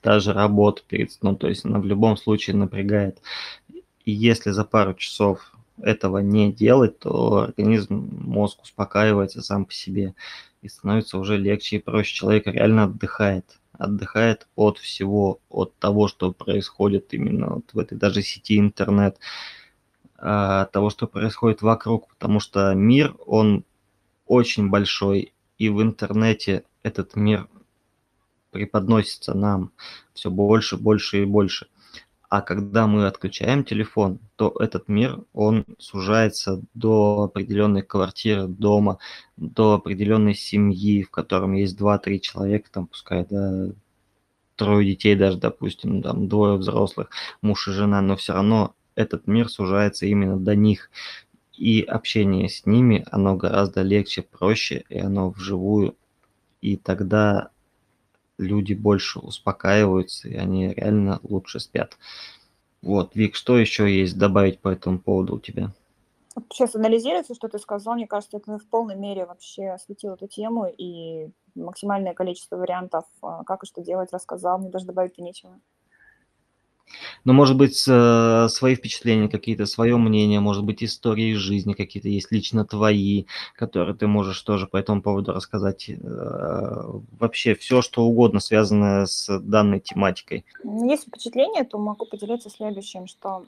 Даже 0.03 0.33
работа 0.33 0.83
перед 0.87 1.13
сном, 1.13 1.37
то 1.37 1.49
есть 1.49 1.65
она 1.65 1.79
в 1.79 1.87
любом 1.87 2.17
случае 2.17 2.57
напрягает. 2.57 3.23
И 4.05 4.13
если 4.13 4.51
за 4.51 4.65
пару 4.65 4.95
часов 4.95 5.53
этого 5.83 6.19
не 6.19 6.53
делать, 6.53 6.99
то 6.99 7.43
организм, 7.45 8.09
мозг 8.11 8.63
успокаивается 8.63 9.43
сам 9.43 9.65
по 9.65 9.73
себе 9.73 10.15
и 10.63 10.69
становится 10.69 11.19
уже 11.19 11.37
легче 11.37 11.77
и 11.77 11.81
проще. 11.81 12.15
Человек 12.15 12.47
реально 12.47 12.85
отдыхает. 12.85 13.59
Отдыхает 13.73 14.47
от 14.57 14.79
всего, 14.79 15.41
от 15.49 15.75
того, 15.77 16.09
что 16.09 16.33
происходит 16.33 17.15
именно 17.15 17.55
вот 17.55 17.65
в 17.73 17.79
этой 17.79 17.97
даже 17.97 18.23
сети 18.23 18.59
интернет, 18.59 19.19
а, 20.19 20.63
от 20.63 20.73
того, 20.73 20.91
что 20.91 21.07
происходит 21.07 21.63
вокруг, 21.63 22.09
потому 22.09 22.41
что 22.41 22.75
мир, 22.75 23.15
он 23.27 23.65
очень 24.27 24.69
большой, 24.69 25.33
и 25.57 25.71
в 25.71 25.81
интернете 25.83 26.65
этот 26.83 27.17
мир 27.17 27.49
преподносится 28.51 29.35
нам 29.35 29.71
все 30.13 30.31
больше, 30.31 30.77
больше 30.77 31.23
и 31.23 31.25
больше. 31.25 31.69
А 32.31 32.43
когда 32.43 32.87
мы 32.87 33.07
отключаем 33.07 33.65
телефон, 33.65 34.21
то 34.37 34.55
этот 34.61 34.89
мир, 34.89 35.25
он 35.33 35.65
сужается 35.79 36.63
до 36.75 37.25
определенной 37.25 37.83
квартиры, 37.83 38.47
дома, 38.47 38.99
до 39.37 39.75
определенной 39.75 40.35
семьи, 40.35 41.03
в 41.03 41.11
котором 41.11 41.55
есть 41.55 41.77
2-3 41.77 42.21
человека, 42.21 42.71
там 42.71 42.87
пускай, 42.87 43.27
да, 43.29 43.73
трое 44.55 44.87
детей 44.87 45.17
даже, 45.17 45.39
допустим, 45.39 46.03
там 46.03 46.29
двое 46.29 46.57
взрослых, 46.57 47.11
муж 47.43 47.67
и 47.67 47.73
жена, 47.73 48.01
но 48.01 48.17
все 48.17 48.35
равно 48.35 48.77
этот 48.95 49.27
мир 49.27 49.49
сужается 49.49 50.07
именно 50.07 50.39
до 50.39 50.55
них. 50.55 50.91
И 51.55 51.83
общение 51.83 52.49
с 52.49 52.65
ними, 52.65 53.05
оно 53.11 53.35
гораздо 53.35 53.83
легче, 53.83 54.23
проще, 54.23 54.85
и 54.89 55.01
оно 55.01 55.31
вживую. 55.31 55.97
И 56.61 56.77
тогда 56.77 57.51
люди 58.41 58.75
больше 58.75 59.19
успокаиваются, 59.19 60.29
и 60.29 60.37
они 60.37 60.69
реально 60.69 61.21
лучше 61.23 61.61
спят. 61.61 61.97
Вот, 62.83 63.15
Вик, 63.15 63.35
что 63.35 63.59
еще 63.59 63.91
есть 63.91 64.19
добавить 64.19 64.61
по 64.61 64.69
этому 64.69 64.99
поводу 64.99 65.37
у 65.37 65.41
тебя? 65.41 65.71
Сейчас 66.51 66.75
анализируется, 66.75 67.35
что 67.35 67.49
ты 67.49 67.59
сказал. 67.59 67.95
Мне 67.95 68.07
кажется, 68.07 68.39
это 68.39 68.59
в 68.59 68.67
полной 68.67 68.97
мере 68.97 69.27
вообще 69.27 69.71
осветил 69.71 70.15
эту 70.15 70.29
тему, 70.29 70.67
и 70.67 71.31
максимальное 71.55 72.15
количество 72.15 72.57
вариантов, 72.57 73.05
а, 73.21 73.45
как 73.45 73.65
и 73.65 73.67
что 73.67 73.83
делать, 73.83 74.13
рассказал. 74.13 74.59
Мне 74.59 74.71
даже 74.71 74.87
добавить-то 74.87 75.23
нечего. 75.23 75.61
Но, 77.25 77.33
может 77.33 77.57
быть, 77.57 77.85
э, 77.89 78.49
свои 78.49 78.75
впечатления 78.75 79.29
какие-то, 79.29 79.67
свое 79.67 79.97
мнение, 79.97 80.41
может 80.41 80.65
быть, 80.65 80.83
истории 80.83 81.35
жизни 81.35 81.75
какие-то 81.75 82.09
есть, 82.09 82.31
лично 82.31 82.65
твои, 82.65 83.25
которые 83.57 83.97
ты 83.97 84.07
можешь 84.07 84.41
тоже 84.43 84.67
по 84.67 84.77
этому 84.77 85.03
поводу 85.03 85.33
рассказать. 85.33 85.89
Э, 85.89 85.95
вообще 87.19 87.55
все, 87.55 87.83
что 87.83 88.05
угодно, 88.05 88.41
связанное 88.41 89.07
с 89.07 89.39
данной 89.39 89.81
тематикой. 89.81 90.45
Есть 90.65 91.09
впечатление, 91.09 91.65
то 91.65 91.79
могу 91.79 92.07
поделиться 92.07 92.51
следующим, 92.51 93.07
что 93.07 93.45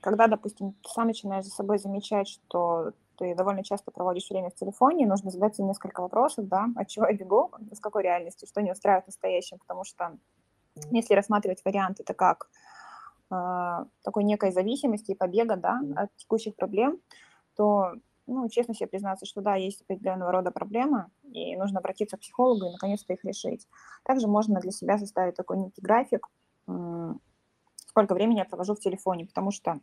когда, 0.00 0.26
допустим, 0.26 0.72
ты 0.82 0.90
сам 0.90 1.08
начинаешь 1.08 1.44
за 1.44 1.50
собой 1.50 1.78
замечать, 1.78 2.28
что 2.28 2.92
ты 3.16 3.34
довольно 3.34 3.64
часто 3.64 3.90
проводишь 3.90 4.30
время 4.30 4.50
в 4.50 4.54
телефоне, 4.54 5.06
нужно 5.06 5.30
задать 5.30 5.56
себе 5.56 5.66
несколько 5.66 6.00
вопросов, 6.00 6.46
да, 6.48 6.68
от 6.76 6.88
чего 6.88 7.06
я 7.06 7.12
бегу, 7.12 7.50
с 7.72 7.80
какой 7.80 8.04
реальности, 8.04 8.46
что 8.46 8.62
не 8.62 8.70
устраивает 8.70 9.04
в 9.04 9.08
настоящем, 9.08 9.58
потому 9.58 9.84
что 9.84 10.16
если 10.90 11.14
рассматривать 11.14 11.64
вариант, 11.64 12.00
это 12.00 12.14
как 12.14 12.48
э, 13.30 13.84
такой 14.02 14.24
некой 14.24 14.52
зависимости 14.52 15.12
и 15.12 15.16
побега 15.16 15.56
да, 15.56 15.80
от 15.96 16.14
текущих 16.16 16.56
проблем, 16.56 17.00
то, 17.56 17.92
ну, 18.26 18.48
честно 18.48 18.74
себе 18.74 18.86
признаться, 18.86 19.26
что 19.26 19.40
да, 19.40 19.56
есть 19.56 19.82
определенного 19.82 20.32
рода 20.32 20.50
проблемы, 20.50 21.06
и 21.24 21.56
нужно 21.56 21.80
обратиться 21.80 22.16
к 22.16 22.20
психологу 22.20 22.66
и 22.66 22.72
наконец-то 22.72 23.12
их 23.12 23.24
решить. 23.24 23.66
Также 24.04 24.26
можно 24.28 24.60
для 24.60 24.70
себя 24.70 24.98
составить 24.98 25.36
такой 25.36 25.58
некий 25.58 25.80
график, 25.80 26.28
э, 26.66 27.14
сколько 27.86 28.14
времени 28.14 28.38
я 28.38 28.44
провожу 28.44 28.74
в 28.74 28.80
телефоне, 28.80 29.26
потому 29.26 29.50
что 29.50 29.80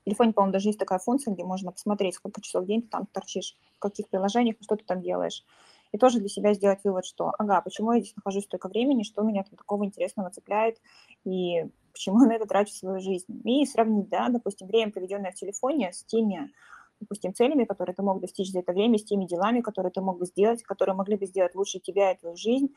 в 0.00 0.04
телефоне, 0.04 0.32
по-моему, 0.32 0.52
даже 0.52 0.68
есть 0.68 0.78
такая 0.78 0.98
функция, 0.98 1.34
где 1.34 1.44
можно 1.44 1.72
посмотреть, 1.72 2.14
сколько 2.14 2.40
часов 2.40 2.64
в 2.64 2.66
день 2.66 2.82
ты 2.82 2.88
там 2.88 3.06
торчишь, 3.06 3.56
в 3.76 3.78
каких 3.78 4.08
приложениях, 4.08 4.56
что 4.60 4.76
ты 4.76 4.84
там 4.84 5.02
делаешь 5.02 5.44
и 5.92 5.98
тоже 5.98 6.20
для 6.20 6.28
себя 6.28 6.54
сделать 6.54 6.80
вывод, 6.84 7.04
что, 7.04 7.32
ага, 7.38 7.60
почему 7.60 7.92
я 7.92 8.00
здесь 8.00 8.14
нахожусь 8.16 8.44
столько 8.44 8.68
времени, 8.68 9.02
что 9.02 9.22
меня 9.22 9.42
там 9.42 9.56
такого 9.56 9.84
интересного 9.84 10.30
цепляет, 10.30 10.80
и 11.24 11.66
почему 11.92 12.22
я 12.22 12.28
на 12.28 12.32
это 12.34 12.46
трачу 12.46 12.72
свою 12.72 13.00
жизнь. 13.00 13.40
И 13.44 13.66
сравнить, 13.66 14.08
да, 14.08 14.28
допустим, 14.28 14.68
время, 14.68 14.92
проведенное 14.92 15.32
в 15.32 15.34
телефоне, 15.34 15.92
с 15.92 16.04
теми, 16.04 16.52
допустим, 17.00 17.34
целями, 17.34 17.64
которые 17.64 17.94
ты 17.94 18.02
мог 18.02 18.20
достичь 18.20 18.52
за 18.52 18.60
это 18.60 18.72
время, 18.72 18.98
с 18.98 19.04
теми 19.04 19.24
делами, 19.24 19.60
которые 19.60 19.90
ты 19.90 20.00
мог 20.00 20.18
бы 20.18 20.26
сделать, 20.26 20.62
которые 20.62 20.94
могли 20.94 21.16
бы 21.16 21.26
сделать 21.26 21.54
лучше 21.54 21.80
тебя 21.80 22.12
и 22.12 22.18
твою 22.18 22.36
жизнь, 22.36 22.74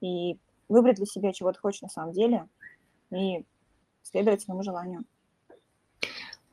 и 0.00 0.38
выбрать 0.68 0.96
для 0.96 1.06
себя, 1.06 1.32
чего 1.32 1.52
ты 1.52 1.58
хочешь 1.58 1.82
на 1.82 1.88
самом 1.88 2.12
деле, 2.12 2.48
и 3.10 3.44
следовать 4.02 4.42
своему 4.42 4.62
желанию. 4.62 5.04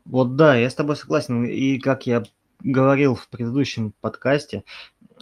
Вот 0.05 0.35
да, 0.35 0.55
я 0.55 0.69
с 0.69 0.75
тобой 0.75 0.95
согласен. 0.95 1.45
И 1.45 1.79
как 1.79 2.07
я 2.07 2.23
говорил 2.59 3.15
в 3.15 3.27
предыдущем 3.29 3.93
подкасте, 4.01 4.63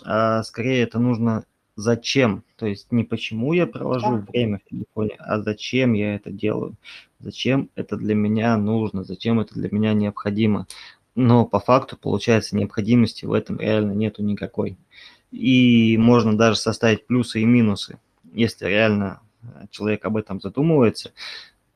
а 0.06 0.44
скорее 0.44 0.84
это 0.84 1.00
нужно 1.00 1.46
зачем. 1.76 2.44
То 2.58 2.66
есть 2.66 2.92
не 2.92 3.04
почему 3.04 3.54
я 3.54 3.66
провожу 3.66 4.18
да. 4.18 4.26
время 4.28 4.60
в 4.60 4.70
телефоне, 4.70 5.16
а 5.20 5.42
зачем 5.42 5.94
я 5.94 6.16
это 6.16 6.32
делаю. 6.32 6.76
Зачем 7.20 7.70
это 7.76 7.98
для 7.98 8.16
меня 8.16 8.58
нужно, 8.58 9.04
зачем 9.04 9.40
это 9.40 9.54
для 9.54 9.70
меня 9.72 9.94
необходимо. 9.94 10.68
Но 11.16 11.46
по 11.46 11.60
факту, 11.60 11.98
получается, 11.98 12.56
необходимости 12.56 13.26
в 13.26 13.34
этом 13.34 13.60
реально 13.60 13.92
нету 13.94 14.24
никакой. 14.24 14.78
И 15.32 15.98
можно 15.98 16.38
даже 16.38 16.58
составить 16.58 17.08
плюсы 17.08 17.42
и 17.42 17.46
минусы. 17.46 18.00
Если 18.34 18.66
реально 18.66 19.22
человек 19.70 20.06
об 20.06 20.18
этом 20.18 20.40
задумывается, 20.42 21.12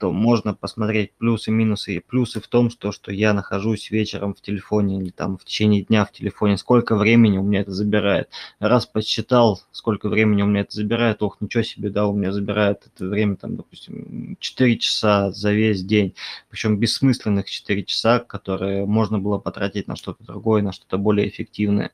то 0.03 0.11
можно 0.11 0.53
посмотреть 0.53 1.13
плюсы 1.13 1.49
минусы. 1.49 1.95
И 1.95 1.99
плюсы 2.01 2.41
в 2.41 2.47
том, 2.49 2.69
что, 2.69 2.91
что 2.91 3.09
я 3.13 3.33
нахожусь 3.33 3.89
вечером 3.89 4.33
в 4.35 4.41
телефоне 4.41 4.99
или 4.99 5.11
там 5.11 5.37
в 5.37 5.45
течение 5.45 5.81
дня 5.81 6.03
в 6.03 6.11
телефоне, 6.11 6.57
сколько 6.57 6.97
времени 6.97 7.37
у 7.37 7.41
меня 7.41 7.61
это 7.61 7.71
забирает. 7.71 8.27
Раз 8.59 8.85
подсчитал, 8.85 9.61
сколько 9.71 10.09
времени 10.09 10.41
у 10.41 10.45
меня 10.45 10.59
это 10.59 10.75
забирает, 10.75 11.23
ох, 11.23 11.37
ничего 11.39 11.63
себе, 11.63 11.89
да, 11.89 12.05
у 12.05 12.13
меня 12.13 12.33
забирает 12.33 12.81
это 12.85 13.07
время, 13.07 13.37
там, 13.37 13.55
допустим, 13.55 14.35
4 14.41 14.77
часа 14.77 15.31
за 15.31 15.53
весь 15.53 15.81
день. 15.85 16.15
Причем 16.49 16.79
бессмысленных 16.79 17.49
4 17.49 17.85
часа, 17.85 18.19
которые 18.19 18.85
можно 18.85 19.19
было 19.19 19.37
потратить 19.37 19.87
на 19.87 19.95
что-то 19.95 20.21
другое, 20.25 20.61
на 20.63 20.73
что-то 20.73 20.97
более 20.97 21.29
эффективное 21.29 21.91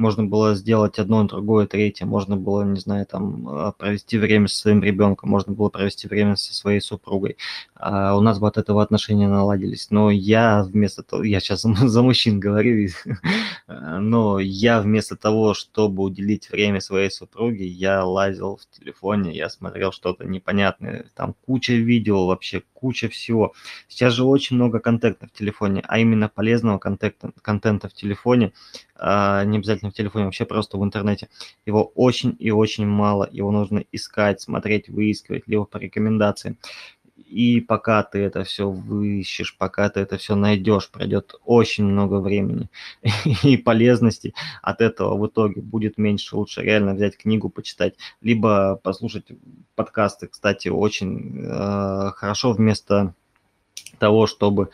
можно 0.00 0.24
было 0.24 0.54
сделать 0.54 0.98
одно, 0.98 1.24
другое, 1.24 1.66
третье, 1.66 2.06
можно 2.06 2.36
было, 2.36 2.62
не 2.62 2.80
знаю, 2.80 3.06
там, 3.06 3.46
а, 3.48 3.72
провести 3.72 4.18
время 4.18 4.48
со 4.48 4.56
своим 4.56 4.82
ребенком, 4.82 5.30
можно 5.30 5.52
было 5.52 5.68
провести 5.68 6.08
время 6.08 6.36
со 6.36 6.54
своей 6.54 6.80
супругой. 6.80 7.36
А 7.74 8.16
у 8.16 8.20
нас 8.20 8.38
бы 8.38 8.48
от 8.48 8.56
этого 8.56 8.82
отношения 8.82 9.28
наладились. 9.28 9.90
Но 9.90 10.10
я 10.10 10.62
вместо 10.62 11.02
того, 11.02 11.22
я 11.22 11.40
сейчас 11.40 11.62
за 11.62 12.02
мужчин 12.02 12.40
говорю, 12.40 12.88
но 13.68 14.38
я 14.38 14.80
вместо 14.80 15.16
того, 15.16 15.54
чтобы 15.54 16.02
уделить 16.02 16.50
время 16.50 16.80
своей 16.80 17.10
супруге, 17.10 17.66
я 17.66 18.04
лазил 18.04 18.56
в 18.56 18.78
телефоне, 18.78 19.32
я 19.36 19.48
смотрел 19.50 19.92
что-то 19.92 20.24
непонятное, 20.24 21.06
там 21.14 21.34
куча 21.46 21.74
видео 21.74 22.26
вообще, 22.26 22.62
куча 22.80 23.08
всего. 23.08 23.52
Сейчас 23.88 24.14
же 24.14 24.24
очень 24.24 24.56
много 24.56 24.80
контента 24.80 25.26
в 25.26 25.32
телефоне, 25.32 25.82
а 25.86 25.98
именно 25.98 26.28
полезного 26.28 26.78
контента, 26.78 27.32
контента 27.42 27.88
в 27.88 27.92
телефоне, 27.92 28.52
а, 28.96 29.44
не 29.44 29.58
обязательно 29.58 29.90
в 29.90 29.94
телефоне, 29.94 30.24
вообще 30.26 30.44
просто 30.44 30.78
в 30.78 30.84
интернете. 30.84 31.28
Его 31.66 31.92
очень 31.94 32.36
и 32.38 32.50
очень 32.50 32.86
мало, 32.86 33.28
его 33.30 33.50
нужно 33.50 33.84
искать, 33.92 34.40
смотреть, 34.40 34.88
выискивать, 34.88 35.44
либо 35.46 35.64
по 35.64 35.76
рекомендациям. 35.78 36.56
И 37.30 37.60
пока 37.60 38.02
ты 38.02 38.18
это 38.18 38.42
все 38.42 38.68
выищешь, 38.68 39.56
пока 39.56 39.88
ты 39.88 40.00
это 40.00 40.18
все 40.18 40.34
найдешь, 40.34 40.90
пройдет 40.90 41.34
очень 41.44 41.84
много 41.84 42.20
времени. 42.20 42.68
И 43.44 43.56
полезности 43.56 44.34
от 44.62 44.80
этого 44.80 45.16
в 45.16 45.26
итоге 45.28 45.60
будет 45.60 45.96
меньше. 45.96 46.36
Лучше 46.36 46.62
реально 46.62 46.94
взять 46.94 47.16
книгу, 47.16 47.48
почитать, 47.48 47.94
либо 48.20 48.80
послушать 48.82 49.26
подкасты. 49.76 50.26
Кстати, 50.26 50.68
очень 50.68 51.44
э, 51.44 52.10
хорошо 52.16 52.52
вместо 52.52 53.14
того, 53.98 54.26
чтобы 54.26 54.70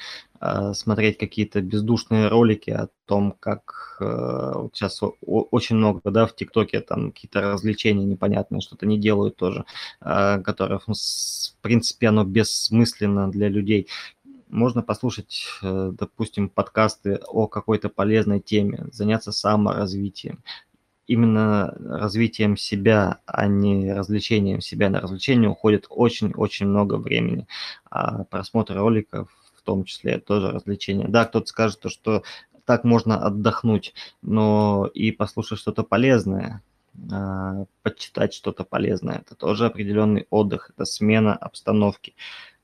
смотреть 0.74 1.18
какие-то 1.18 1.60
бездушные 1.60 2.28
ролики 2.28 2.70
о 2.70 2.88
том, 3.06 3.32
как 3.32 3.96
э, 4.00 4.52
вот 4.54 4.74
сейчас 4.74 5.00
очень 5.22 5.76
много, 5.76 6.10
да, 6.10 6.26
в 6.26 6.34
ТикТоке 6.34 6.80
там 6.80 7.12
какие-то 7.12 7.52
развлечения 7.52 8.04
непонятные, 8.04 8.60
что-то 8.60 8.86
не 8.86 8.98
делают 8.98 9.36
тоже, 9.36 9.64
э, 10.00 10.40
которые, 10.42 10.80
в 10.80 11.62
принципе, 11.62 12.08
оно 12.08 12.24
бессмысленно 12.24 13.30
для 13.30 13.48
людей. 13.48 13.88
Можно 14.48 14.82
послушать, 14.82 15.46
э, 15.62 15.92
допустим, 15.98 16.48
подкасты 16.48 17.20
о 17.28 17.46
какой-то 17.46 17.88
полезной 17.88 18.40
теме, 18.40 18.86
заняться 18.92 19.32
саморазвитием, 19.32 20.42
именно 21.06 21.74
развитием 21.78 22.56
себя, 22.56 23.20
а 23.26 23.46
не 23.46 23.92
развлечением 23.92 24.60
себя. 24.60 24.90
На 24.90 25.00
развлечение 25.00 25.48
уходит 25.48 25.86
очень-очень 25.88 26.66
много 26.66 26.96
времени. 26.96 27.46
А 27.90 28.24
просмотр 28.24 28.76
роликов 28.76 29.28
том 29.66 29.84
числе 29.84 30.18
тоже 30.18 30.50
развлечение. 30.50 31.08
Да, 31.08 31.24
кто-то 31.24 31.46
скажет, 31.46 31.80
что 31.88 32.22
так 32.64 32.84
можно 32.84 33.24
отдохнуть, 33.24 33.94
но 34.22 34.90
и 34.94 35.12
послушать 35.12 35.58
что-то 35.58 35.82
полезное, 35.82 36.62
а, 37.12 37.66
почитать 37.82 38.32
что-то 38.34 38.64
полезное, 38.64 39.18
это 39.18 39.34
тоже 39.34 39.66
определенный 39.66 40.26
отдых, 40.30 40.70
это 40.74 40.84
смена 40.84 41.34
обстановки 41.34 42.14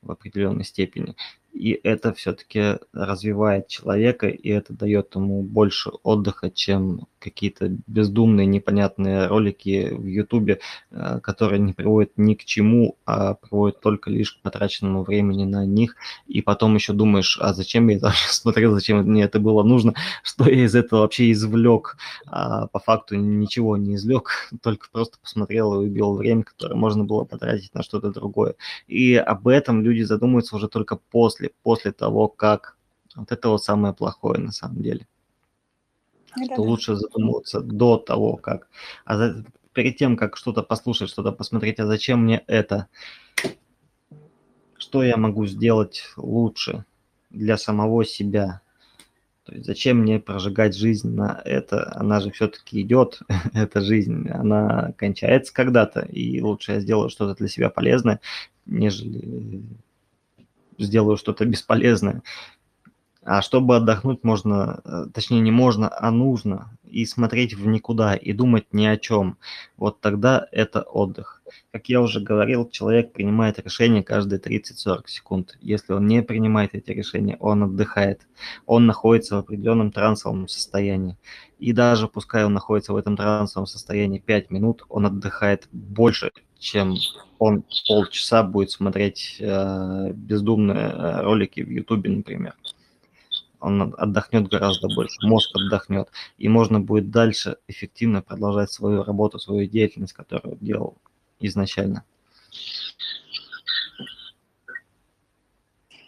в 0.01 0.11
определенной 0.11 0.65
степени 0.65 1.15
и 1.53 1.79
это 1.83 2.13
все-таки 2.15 2.79
развивает 2.93 3.69
человека, 3.69 4.29
и 4.29 4.49
это 4.49 4.73
дает 4.73 5.15
ему 5.15 5.43
больше 5.43 5.91
отдыха, 6.03 6.51
чем 6.51 7.07
какие-то 7.23 7.69
бездумные, 7.87 8.47
непонятные 8.47 9.27
ролики 9.27 9.89
в 9.93 10.07
Ютубе, 10.07 10.61
э, 10.91 11.21
которые 11.23 11.61
не 11.61 11.73
приводят 11.73 12.13
ни 12.17 12.35
к 12.35 12.45
чему, 12.45 12.97
а 13.07 13.35
приводят 13.35 13.81
только 13.81 14.11
лишь 14.11 14.33
к 14.33 14.43
потраченному 14.43 15.05
времени 15.05 15.45
на 15.45 15.65
них. 15.65 15.97
И 16.27 16.43
потом 16.43 16.75
еще 16.75 16.93
думаешь, 16.93 17.39
а 17.41 17.55
зачем 17.55 17.89
я 17.89 17.97
это 17.97 18.13
смотрел, 18.29 18.75
зачем 18.75 18.99
мне 18.99 19.25
это 19.25 19.39
было 19.41 19.63
нужно, 19.63 19.95
что 20.23 20.49
я 20.49 20.65
из 20.65 20.75
этого 20.75 21.01
вообще 21.01 21.31
извлек. 21.33 21.97
А 22.27 22.67
по 22.67 22.79
факту 22.79 23.17
ничего 23.17 23.77
не 23.77 23.95
извлек, 23.95 24.51
только 24.63 24.89
просто 24.91 25.19
посмотрел 25.23 25.75
и 25.75 25.87
убил 25.87 26.15
время, 26.15 26.43
которое 26.43 26.75
можно 26.75 27.05
было 27.05 27.25
потратить 27.25 27.75
на 27.75 27.83
что-то 27.83 28.11
другое. 28.13 28.55
И 28.89 29.15
об 29.15 29.49
этом 29.49 29.83
люди 29.83 30.03
задумываются 30.03 30.57
уже 30.57 30.69
только 30.69 30.97
после, 30.97 31.51
после 31.63 31.93
того, 31.93 32.29
как 32.29 32.77
вот 33.17 33.31
это 33.31 33.49
вот 33.49 33.63
самое 33.63 33.95
плохое 33.95 34.41
на 34.41 34.53
самом 34.53 34.83
деле. 34.83 35.07
Что 36.37 36.57
да. 36.57 36.63
лучше 36.63 36.97
задумываться 36.97 37.61
до 37.61 37.99
того, 37.99 38.37
как. 38.37 38.69
А 39.05 39.17
за, 39.17 39.45
перед 39.73 39.97
тем, 39.97 40.17
как 40.17 40.37
что-то 40.37 40.63
послушать, 40.63 41.11
что-то 41.11 41.33
посмотреть, 41.33 41.81
а 41.81 41.87
зачем 41.87 42.25
мне 42.25 42.43
это? 42.47 42.89
Что 44.77 45.03
я 45.03 45.17
могу 45.17 45.47
сделать 45.47 46.05
лучше 46.17 46.85
для 47.31 47.57
самого 47.57 48.05
себя? 48.05 48.61
То 49.45 49.55
есть 49.55 49.67
зачем 49.67 49.99
мне 49.99 50.21
прожигать 50.21 50.77
жизнь 50.77 51.11
на 51.11 51.41
это? 51.45 51.93
Она 51.97 52.21
же 52.21 52.31
все-таки 52.31 52.81
идет, 52.81 53.21
эта 53.55 53.81
жизнь, 53.81 54.29
она 54.29 54.93
кончается 54.97 55.53
когда-то, 55.53 56.01
и 56.01 56.41
лучше 56.41 56.73
я 56.73 56.81
сделаю 56.81 57.11
что-то 57.11 57.35
для 57.35 57.49
себя 57.49 57.69
полезное, 57.71 58.21
нежели 58.67 59.63
сделаю 60.79 61.17
что-то 61.17 61.45
бесполезное. 61.45 62.23
А 63.25 63.41
чтобы 63.41 63.77
отдохнуть 63.77 64.25
можно, 64.25 64.81
э, 64.85 65.05
точнее 65.15 65.41
не 65.41 65.53
можно, 65.53 65.89
а 65.97 66.11
нужно, 66.11 66.77
и 66.85 67.07
смотреть 67.07 67.55
в 67.55 67.67
никуда, 67.69 68.17
и 68.17 68.33
думать 68.33 68.67
ни 68.73 68.85
о 68.85 68.97
чем. 68.97 69.39
Вот 69.77 70.01
тогда 70.01 70.49
это 70.51 70.83
отдых. 70.83 71.41
Как 71.71 71.89
я 71.89 72.01
уже 72.01 72.21
говорил, 72.21 72.69
человек 72.69 73.13
принимает 73.13 73.61
решения 73.61 74.03
каждые 74.03 74.41
30-40 74.41 75.07
секунд. 75.07 75.57
Если 75.61 75.93
он 75.93 76.09
не 76.09 76.23
принимает 76.23 76.75
эти 76.75 76.91
решения, 76.91 77.37
он 77.39 77.63
отдыхает. 77.63 78.23
Он 78.67 78.87
находится 78.87 79.37
в 79.37 79.39
определенном 79.39 79.93
трансовом 79.93 80.49
состоянии. 80.49 81.17
И 81.61 81.73
даже 81.73 82.09
пускай 82.09 82.45
он 82.45 82.55
находится 82.55 82.93
в 82.93 82.97
этом 82.97 83.17
трансовом 83.17 83.67
состоянии 83.69 84.19
5 84.19 84.51
минут, 84.51 84.85
он 84.89 85.07
отдыхает 85.07 85.69
больше, 85.71 86.33
чем 86.59 86.97
он 87.39 87.65
полчаса 87.87 88.43
будет 88.43 88.73
смотреть 88.73 89.37
э, 89.39 90.13
бездумные 90.13 90.91
э, 90.91 91.21
ролики 91.23 91.61
в 91.61 91.71
Ютубе, 91.71 92.11
например 92.11 92.55
он 93.63 93.95
отдохнет 93.97 94.49
гораздо 94.49 94.89
больше, 94.89 95.17
мозг 95.27 95.51
отдохнет, 95.55 96.09
и 96.37 96.49
можно 96.49 96.81
будет 96.81 97.11
дальше 97.11 97.57
эффективно 97.69 98.21
продолжать 98.21 98.73
свою 98.73 99.05
работу, 99.05 99.39
свою 99.39 99.69
деятельность, 99.69 100.13
которую 100.13 100.59
делал 100.61 100.97
изначально. 101.39 102.05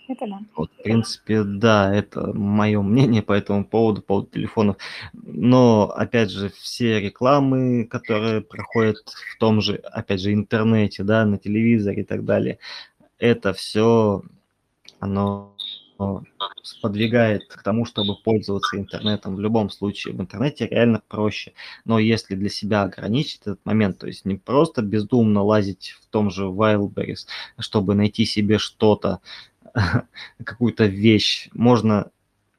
Это 0.06 0.26
да. 0.26 0.40
Вот, 0.54 0.70
в 0.70 0.82
принципе, 0.82 1.44
да, 1.44 1.94
это 1.94 2.32
мое 2.34 2.82
мнение 2.82 3.22
по 3.22 3.32
этому 3.32 3.64
поводу, 3.64 4.02
по 4.02 4.08
поводу 4.08 4.26
телефонов. 4.32 4.76
Но, 5.14 5.90
опять 5.96 6.30
же, 6.30 6.50
все 6.50 7.00
рекламы, 7.00 7.84
которые 7.84 8.42
проходят 8.42 8.98
в 9.06 9.38
том 9.38 9.62
же, 9.62 9.76
опять 9.76 10.20
же, 10.20 10.34
интернете, 10.34 11.04
да, 11.04 11.24
на 11.24 11.38
телевизоре 11.38 12.02
и 12.02 12.04
так 12.04 12.24
далее, 12.24 12.58
это 13.18 13.54
все, 13.54 14.22
оно 15.00 15.53
сподвигает 16.62 17.46
к 17.48 17.62
тому, 17.62 17.85
чтобы 17.85 18.16
пользоваться 18.16 18.78
интернетом 18.78 19.37
в 19.37 19.40
любом 19.40 19.70
случае. 19.70 20.14
В 20.14 20.20
интернете 20.20 20.66
реально 20.66 21.02
проще. 21.09 21.52
Но 21.85 21.98
если 21.98 22.35
для 22.35 22.48
себя 22.48 22.83
ограничить 22.83 23.42
этот 23.42 23.64
момент, 23.64 23.98
то 23.98 24.07
есть 24.07 24.24
не 24.24 24.37
просто 24.37 24.83
бездумно 24.83 25.42
лазить 25.42 25.96
в 26.00 26.07
том 26.07 26.30
же 26.30 26.44
Wildberries, 26.44 27.26
чтобы 27.59 27.94
найти 27.94 28.24
себе 28.24 28.59
что-то, 28.59 29.20
какую-то 30.44 30.87
вещь, 30.87 31.48
можно 31.52 32.11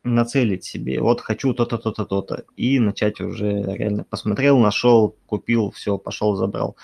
нацелить 0.06 0.64
себе, 0.64 1.02
вот 1.02 1.20
хочу 1.20 1.54
то-то, 1.54 1.78
то-то, 1.80 2.06
то-то, 2.06 2.44
и 2.56 2.80
начать 2.80 3.20
уже 3.22 3.64
реально 3.64 4.04
посмотрел, 4.04 4.60
нашел, 4.60 5.16
купил, 5.26 5.72
все, 5.72 5.98
пошел, 5.98 6.36
забрал. 6.36 6.78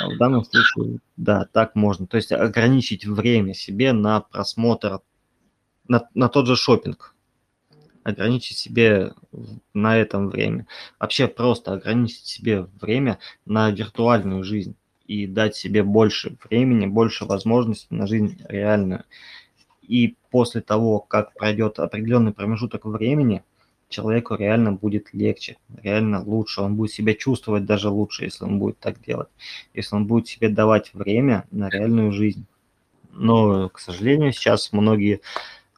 А 0.00 0.08
в 0.08 0.16
данном 0.16 0.44
случае, 0.44 1.00
да, 1.18 1.46
так 1.52 1.74
можно. 1.74 2.06
То 2.06 2.16
есть 2.16 2.32
ограничить 2.32 3.04
время 3.04 3.52
себе 3.52 3.92
на 3.92 4.20
просмотр 4.20 5.00
на, 5.88 6.08
на 6.14 6.28
тот 6.28 6.46
же 6.46 6.56
шопинг. 6.56 7.14
Ограничить 8.04 8.58
себе 8.58 9.12
на 9.74 9.96
этом 9.96 10.28
время. 10.28 10.66
Вообще 10.98 11.28
просто 11.28 11.72
ограничить 11.72 12.26
себе 12.26 12.66
время 12.80 13.18
на 13.46 13.70
виртуальную 13.70 14.42
жизнь 14.42 14.74
и 15.06 15.26
дать 15.26 15.54
себе 15.54 15.82
больше 15.82 16.36
времени, 16.44 16.86
больше 16.86 17.24
возможностей 17.24 17.94
на 17.94 18.06
жизнь 18.06 18.40
реальную. 18.48 19.04
И 19.82 20.16
после 20.30 20.62
того, 20.62 21.00
как 21.00 21.34
пройдет 21.34 21.78
определенный 21.78 22.32
промежуток 22.32 22.86
времени, 22.86 23.42
человеку 23.88 24.34
реально 24.34 24.72
будет 24.72 25.12
легче, 25.12 25.58
реально 25.82 26.22
лучше. 26.22 26.62
Он 26.62 26.74
будет 26.74 26.92
себя 26.92 27.14
чувствовать 27.14 27.64
даже 27.64 27.88
лучше, 27.88 28.24
если 28.24 28.44
он 28.44 28.58
будет 28.58 28.78
так 28.78 29.00
делать. 29.02 29.28
Если 29.74 29.94
он 29.94 30.06
будет 30.06 30.26
себе 30.26 30.48
давать 30.48 30.92
время 30.94 31.44
на 31.50 31.68
реальную 31.68 32.10
жизнь. 32.10 32.46
Но, 33.12 33.68
к 33.68 33.78
сожалению, 33.78 34.32
сейчас 34.32 34.72
многие 34.72 35.20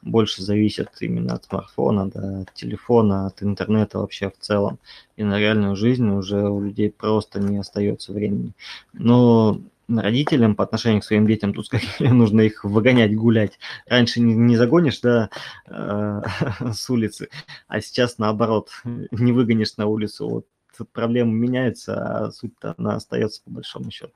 больше 0.05 0.43
зависят 0.43 0.89
именно 1.01 1.33
от 1.33 1.45
смартфона, 1.45 2.09
да, 2.09 2.41
от 2.41 2.53
телефона, 2.53 3.27
от 3.27 3.41
интернета 3.43 3.99
вообще 3.99 4.29
в 4.29 4.37
целом. 4.39 4.77
И 5.17 5.23
на 5.23 5.39
реальную 5.39 5.75
жизнь 5.75 6.07
уже 6.07 6.47
у 6.47 6.61
людей 6.61 6.91
просто 6.91 7.39
не 7.39 7.57
остается 7.57 8.13
времени. 8.13 8.53
Но 8.93 9.59
родителям 9.87 10.55
по 10.55 10.63
отношению 10.63 11.01
к 11.01 11.05
своим 11.05 11.27
детям 11.27 11.53
тут 11.53 11.65
скорее 11.65 12.13
нужно 12.13 12.41
их 12.41 12.63
выгонять, 12.63 13.15
гулять. 13.15 13.59
Раньше 13.87 14.21
не, 14.21 14.35
не 14.35 14.55
загонишь, 14.55 15.01
да, 15.01 15.29
э, 15.67 16.21
с 16.71 16.89
улицы, 16.89 17.29
а 17.67 17.81
сейчас 17.81 18.19
наоборот, 18.19 18.69
не 18.83 19.31
выгонишь 19.31 19.75
на 19.77 19.87
улицу. 19.87 20.29
Вот 20.29 20.45
проблема 20.91 21.31
меняется, 21.31 22.25
а 22.25 22.31
суть-то 22.31 22.75
она 22.77 22.95
остается 22.95 23.41
по 23.43 23.49
большому 23.49 23.89
счету. 23.89 24.13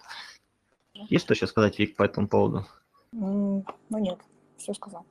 Есть 0.94 1.26
что 1.26 1.34
сейчас 1.34 1.50
сказать, 1.50 1.80
Вик, 1.80 1.96
по 1.96 2.04
этому 2.04 2.28
поводу? 2.28 2.68
Ну 3.12 3.64
нет, 3.90 4.20
все 4.58 4.74
сказал 4.74 5.06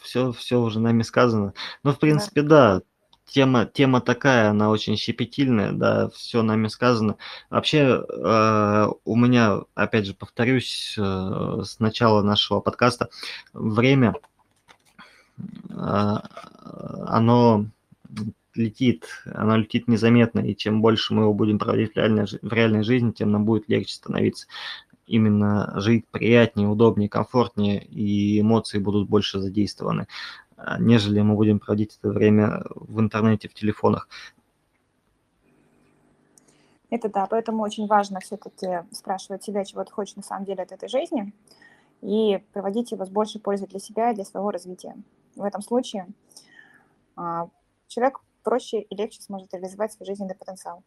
все, 0.00 0.32
все 0.32 0.60
уже 0.60 0.80
нами 0.80 1.02
сказано. 1.02 1.54
Но, 1.82 1.92
в 1.92 1.98
принципе, 1.98 2.42
да. 2.42 2.78
да, 2.78 2.82
тема, 3.26 3.66
тема 3.66 4.00
такая, 4.00 4.50
она 4.50 4.70
очень 4.70 4.96
щепетильная, 4.96 5.72
да, 5.72 6.08
все 6.10 6.42
нами 6.42 6.68
сказано. 6.68 7.16
Вообще, 7.50 8.04
э, 8.08 8.88
у 9.04 9.16
меня, 9.16 9.60
опять 9.74 10.06
же, 10.06 10.14
повторюсь, 10.14 10.94
э, 10.98 11.62
с 11.64 11.78
начала 11.78 12.22
нашего 12.22 12.60
подкаста, 12.60 13.10
время, 13.52 14.14
э, 15.70 16.14
оно 17.06 17.66
летит, 18.54 19.06
оно 19.26 19.56
летит 19.56 19.86
незаметно, 19.88 20.40
и 20.40 20.56
чем 20.56 20.80
больше 20.80 21.14
мы 21.14 21.22
его 21.22 21.34
будем 21.34 21.58
проводить 21.58 21.92
в 21.92 21.96
реальной, 21.96 22.24
в 22.24 22.52
реальной 22.52 22.82
жизни, 22.82 23.10
тем 23.10 23.30
нам 23.30 23.44
будет 23.44 23.68
легче 23.68 23.94
становиться. 23.94 24.46
Именно 25.06 25.72
жить 25.80 26.06
приятнее, 26.08 26.68
удобнее, 26.68 27.08
комфортнее, 27.08 27.84
и 27.84 28.40
эмоции 28.40 28.78
будут 28.78 29.08
больше 29.08 29.38
задействованы. 29.38 30.06
А, 30.56 30.78
нежели 30.78 31.20
мы 31.20 31.34
будем 31.34 31.60
проводить 31.60 31.96
это 31.98 32.08
время 32.10 32.64
в 32.74 32.98
интернете, 33.00 33.48
в 33.48 33.54
телефонах. 33.54 34.08
Это 36.90 37.08
да, 37.08 37.26
поэтому 37.26 37.62
очень 37.62 37.86
важно 37.86 38.20
все-таки 38.20 38.84
спрашивать 38.92 39.42
себя, 39.42 39.64
чего 39.64 39.84
ты 39.84 39.92
хочешь 39.92 40.16
на 40.16 40.22
самом 40.22 40.44
деле 40.44 40.62
от 40.62 40.72
этой 40.72 40.88
жизни, 40.88 41.32
и 42.00 42.42
проводить 42.52 42.92
его 42.92 43.04
с 43.04 43.08
большей 43.08 43.40
пользой 43.40 43.68
для 43.68 43.80
себя 43.80 44.10
и 44.10 44.14
для 44.14 44.24
своего 44.24 44.50
развития. 44.50 44.96
В 45.34 45.42
этом 45.42 45.62
случае 45.62 46.06
а, 47.16 47.48
человек 47.88 48.20
проще 48.42 48.80
и 48.80 48.94
легче 48.94 49.20
сможет 49.22 49.52
реализовать 49.52 49.92
свой 49.92 50.06
жизненный 50.06 50.36
потенциал. 50.36 50.82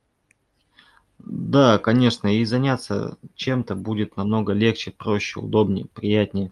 Да, 1.20 1.78
конечно, 1.78 2.28
и 2.28 2.46
заняться 2.46 3.18
чем-то 3.36 3.76
будет 3.76 4.18
намного 4.18 4.54
легче, 4.54 4.92
проще, 4.92 5.40
удобнее, 5.40 5.86
приятнее. 5.94 6.52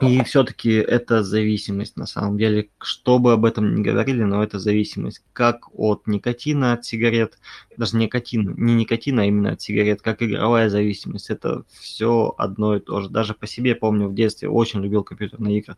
И 0.00 0.22
все-таки 0.22 0.70
это 0.70 1.24
зависимость 1.24 1.96
на 1.96 2.06
самом 2.06 2.38
деле. 2.38 2.68
Что 2.78 3.18
бы 3.18 3.32
об 3.32 3.44
этом 3.44 3.74
ни 3.74 3.82
говорили, 3.82 4.22
но 4.22 4.44
это 4.44 4.60
зависимость. 4.60 5.22
Как 5.32 5.66
от 5.74 6.06
никотина, 6.06 6.74
от 6.74 6.84
сигарет, 6.84 7.38
даже 7.76 7.96
никотин, 7.96 8.54
не 8.56 8.74
никотина, 8.74 9.22
а 9.22 9.24
именно 9.24 9.52
от 9.52 9.60
сигарет, 9.60 10.00
как 10.00 10.22
игровая 10.22 10.68
зависимость. 10.68 11.30
Это 11.30 11.64
все 11.80 12.32
одно 12.38 12.76
и 12.76 12.80
то 12.80 13.00
же. 13.00 13.08
Даже 13.08 13.34
по 13.34 13.48
себе 13.48 13.74
помню 13.74 14.06
в 14.06 14.14
детстве 14.14 14.48
очень 14.48 14.82
любил 14.82 15.02
компьютерные 15.02 15.58
игры. 15.58 15.76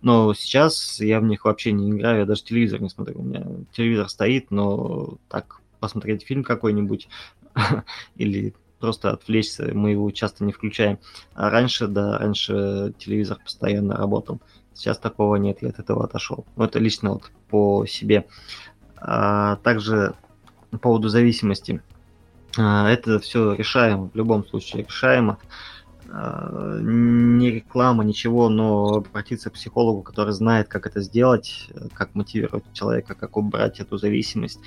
Но 0.00 0.32
сейчас 0.32 0.98
я 1.00 1.20
в 1.20 1.24
них 1.24 1.44
вообще 1.44 1.72
не 1.72 1.90
играю, 1.90 2.20
я 2.20 2.24
даже 2.24 2.44
телевизор 2.44 2.80
не 2.80 2.88
смотрю. 2.88 3.18
У 3.18 3.22
меня 3.22 3.46
телевизор 3.72 4.08
стоит, 4.08 4.50
но 4.50 5.18
так 5.28 5.60
посмотреть 5.80 6.24
фильм 6.24 6.44
какой-нибудь 6.44 7.08
или 8.16 8.54
просто 8.78 9.10
отвлечься, 9.10 9.70
мы 9.74 9.90
его 9.90 10.10
часто 10.10 10.44
не 10.44 10.52
включаем. 10.52 10.98
А 11.34 11.50
раньше, 11.50 11.86
да, 11.86 12.18
раньше 12.18 12.94
телевизор 12.98 13.38
постоянно 13.42 13.96
работал. 13.96 14.40
Сейчас 14.74 14.98
такого 14.98 15.36
нет, 15.36 15.58
я 15.62 15.70
от 15.70 15.78
этого 15.78 16.04
отошел. 16.04 16.46
Ну, 16.56 16.64
это 16.64 16.78
лично 16.78 17.14
вот 17.14 17.30
по 17.50 17.84
себе. 17.86 18.26
А, 18.96 19.56
также 19.56 20.14
по 20.70 20.78
поводу 20.78 21.08
зависимости. 21.08 21.82
А, 22.56 22.88
это 22.88 23.18
все 23.18 23.54
решаемо, 23.54 24.10
в 24.12 24.16
любом 24.16 24.46
случае 24.46 24.84
решаемо. 24.84 25.38
А, 26.10 26.78
не 26.80 27.50
реклама, 27.50 28.04
ничего, 28.04 28.48
но 28.48 28.98
обратиться 28.98 29.50
к 29.50 29.54
психологу, 29.54 30.02
который 30.02 30.32
знает, 30.32 30.68
как 30.68 30.86
это 30.86 31.00
сделать, 31.00 31.68
как 31.94 32.14
мотивировать 32.14 32.64
человека, 32.72 33.14
как 33.14 33.36
убрать 33.36 33.80
эту 33.80 33.98
зависимость 33.98 34.60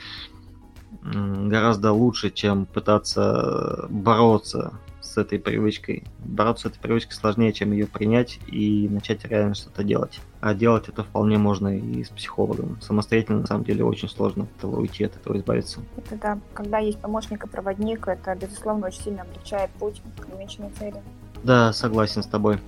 гораздо 1.04 1.92
лучше, 1.92 2.30
чем 2.30 2.66
пытаться 2.66 3.88
бороться 3.90 4.74
с 5.02 5.18
этой 5.18 5.40
привычкой. 5.40 6.04
Бороться 6.20 6.68
с 6.68 6.72
этой 6.72 6.80
привычкой 6.80 7.16
сложнее, 7.16 7.52
чем 7.52 7.72
ее 7.72 7.88
принять 7.88 8.40
и 8.48 8.88
начать 8.90 9.26
реально 9.26 9.56
что-то 9.56 9.84
делать. 9.84 10.22
А 10.40 10.54
делать 10.54 10.88
это 10.88 11.04
вполне 11.04 11.38
можно 11.38 11.78
и 11.78 12.04
с 12.04 12.10
психологом. 12.10 12.80
Самостоятельно, 12.82 13.42
на 13.42 13.48
самом 13.48 13.64
деле, 13.64 13.84
очень 13.84 14.10
сложно 14.10 14.44
от 14.44 14.58
этого 14.58 14.80
уйти, 14.80 15.04
от 15.04 15.16
этого 15.16 15.38
избавиться. 15.38 15.82
Это 15.98 16.16
да. 16.16 16.40
Когда 16.54 16.78
есть 16.78 17.00
помощник 17.00 17.44
и 17.44 17.48
проводник, 17.48 18.08
это, 18.08 18.36
безусловно, 18.36 18.88
очень 18.88 19.02
сильно 19.02 19.24
облегчает 19.24 19.70
путь 19.72 20.02
к 20.20 20.30
намеченной 20.30 20.72
цели. 20.80 21.02
Да, 21.44 21.74
согласен 21.74 22.24
с 22.24 22.28
тобой. 22.28 22.60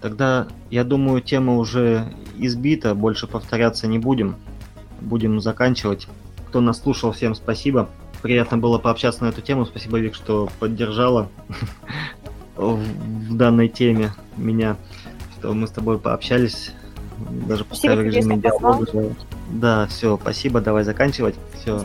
Тогда, 0.00 0.46
я 0.70 0.84
думаю, 0.84 1.20
тема 1.20 1.56
уже 1.56 2.14
избита, 2.36 2.94
больше 2.94 3.26
повторяться 3.26 3.86
не 3.86 3.98
будем. 3.98 4.36
Будем 5.00 5.40
заканчивать 5.40 6.08
кто 6.50 6.60
нас 6.60 6.82
слушал, 6.82 7.12
всем 7.12 7.36
спасибо. 7.36 7.88
Приятно 8.22 8.58
было 8.58 8.78
пообщаться 8.78 9.24
на 9.24 9.28
эту 9.28 9.40
тему. 9.40 9.64
Спасибо, 9.64 9.98
Вик, 9.98 10.16
что 10.16 10.50
поддержала 10.58 11.28
в 12.56 13.36
данной 13.36 13.68
теме 13.68 14.12
меня, 14.36 14.76
что 15.38 15.54
мы 15.54 15.68
с 15.68 15.70
тобой 15.70 15.98
пообщались, 15.98 16.72
даже 17.46 17.64
пускай 17.64 17.96
в 17.96 18.00
режиме 18.02 18.36
диалога. 18.36 19.14
Да, 19.52 19.86
все, 19.86 20.18
спасибо, 20.20 20.60
давай 20.60 20.82
заканчивать. 20.82 21.36
Все, 21.54 21.78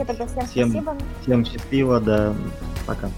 всем, 0.50 0.88
всем 1.22 1.46
счастливо, 1.46 2.00
да, 2.02 2.34
пока. 2.88 3.10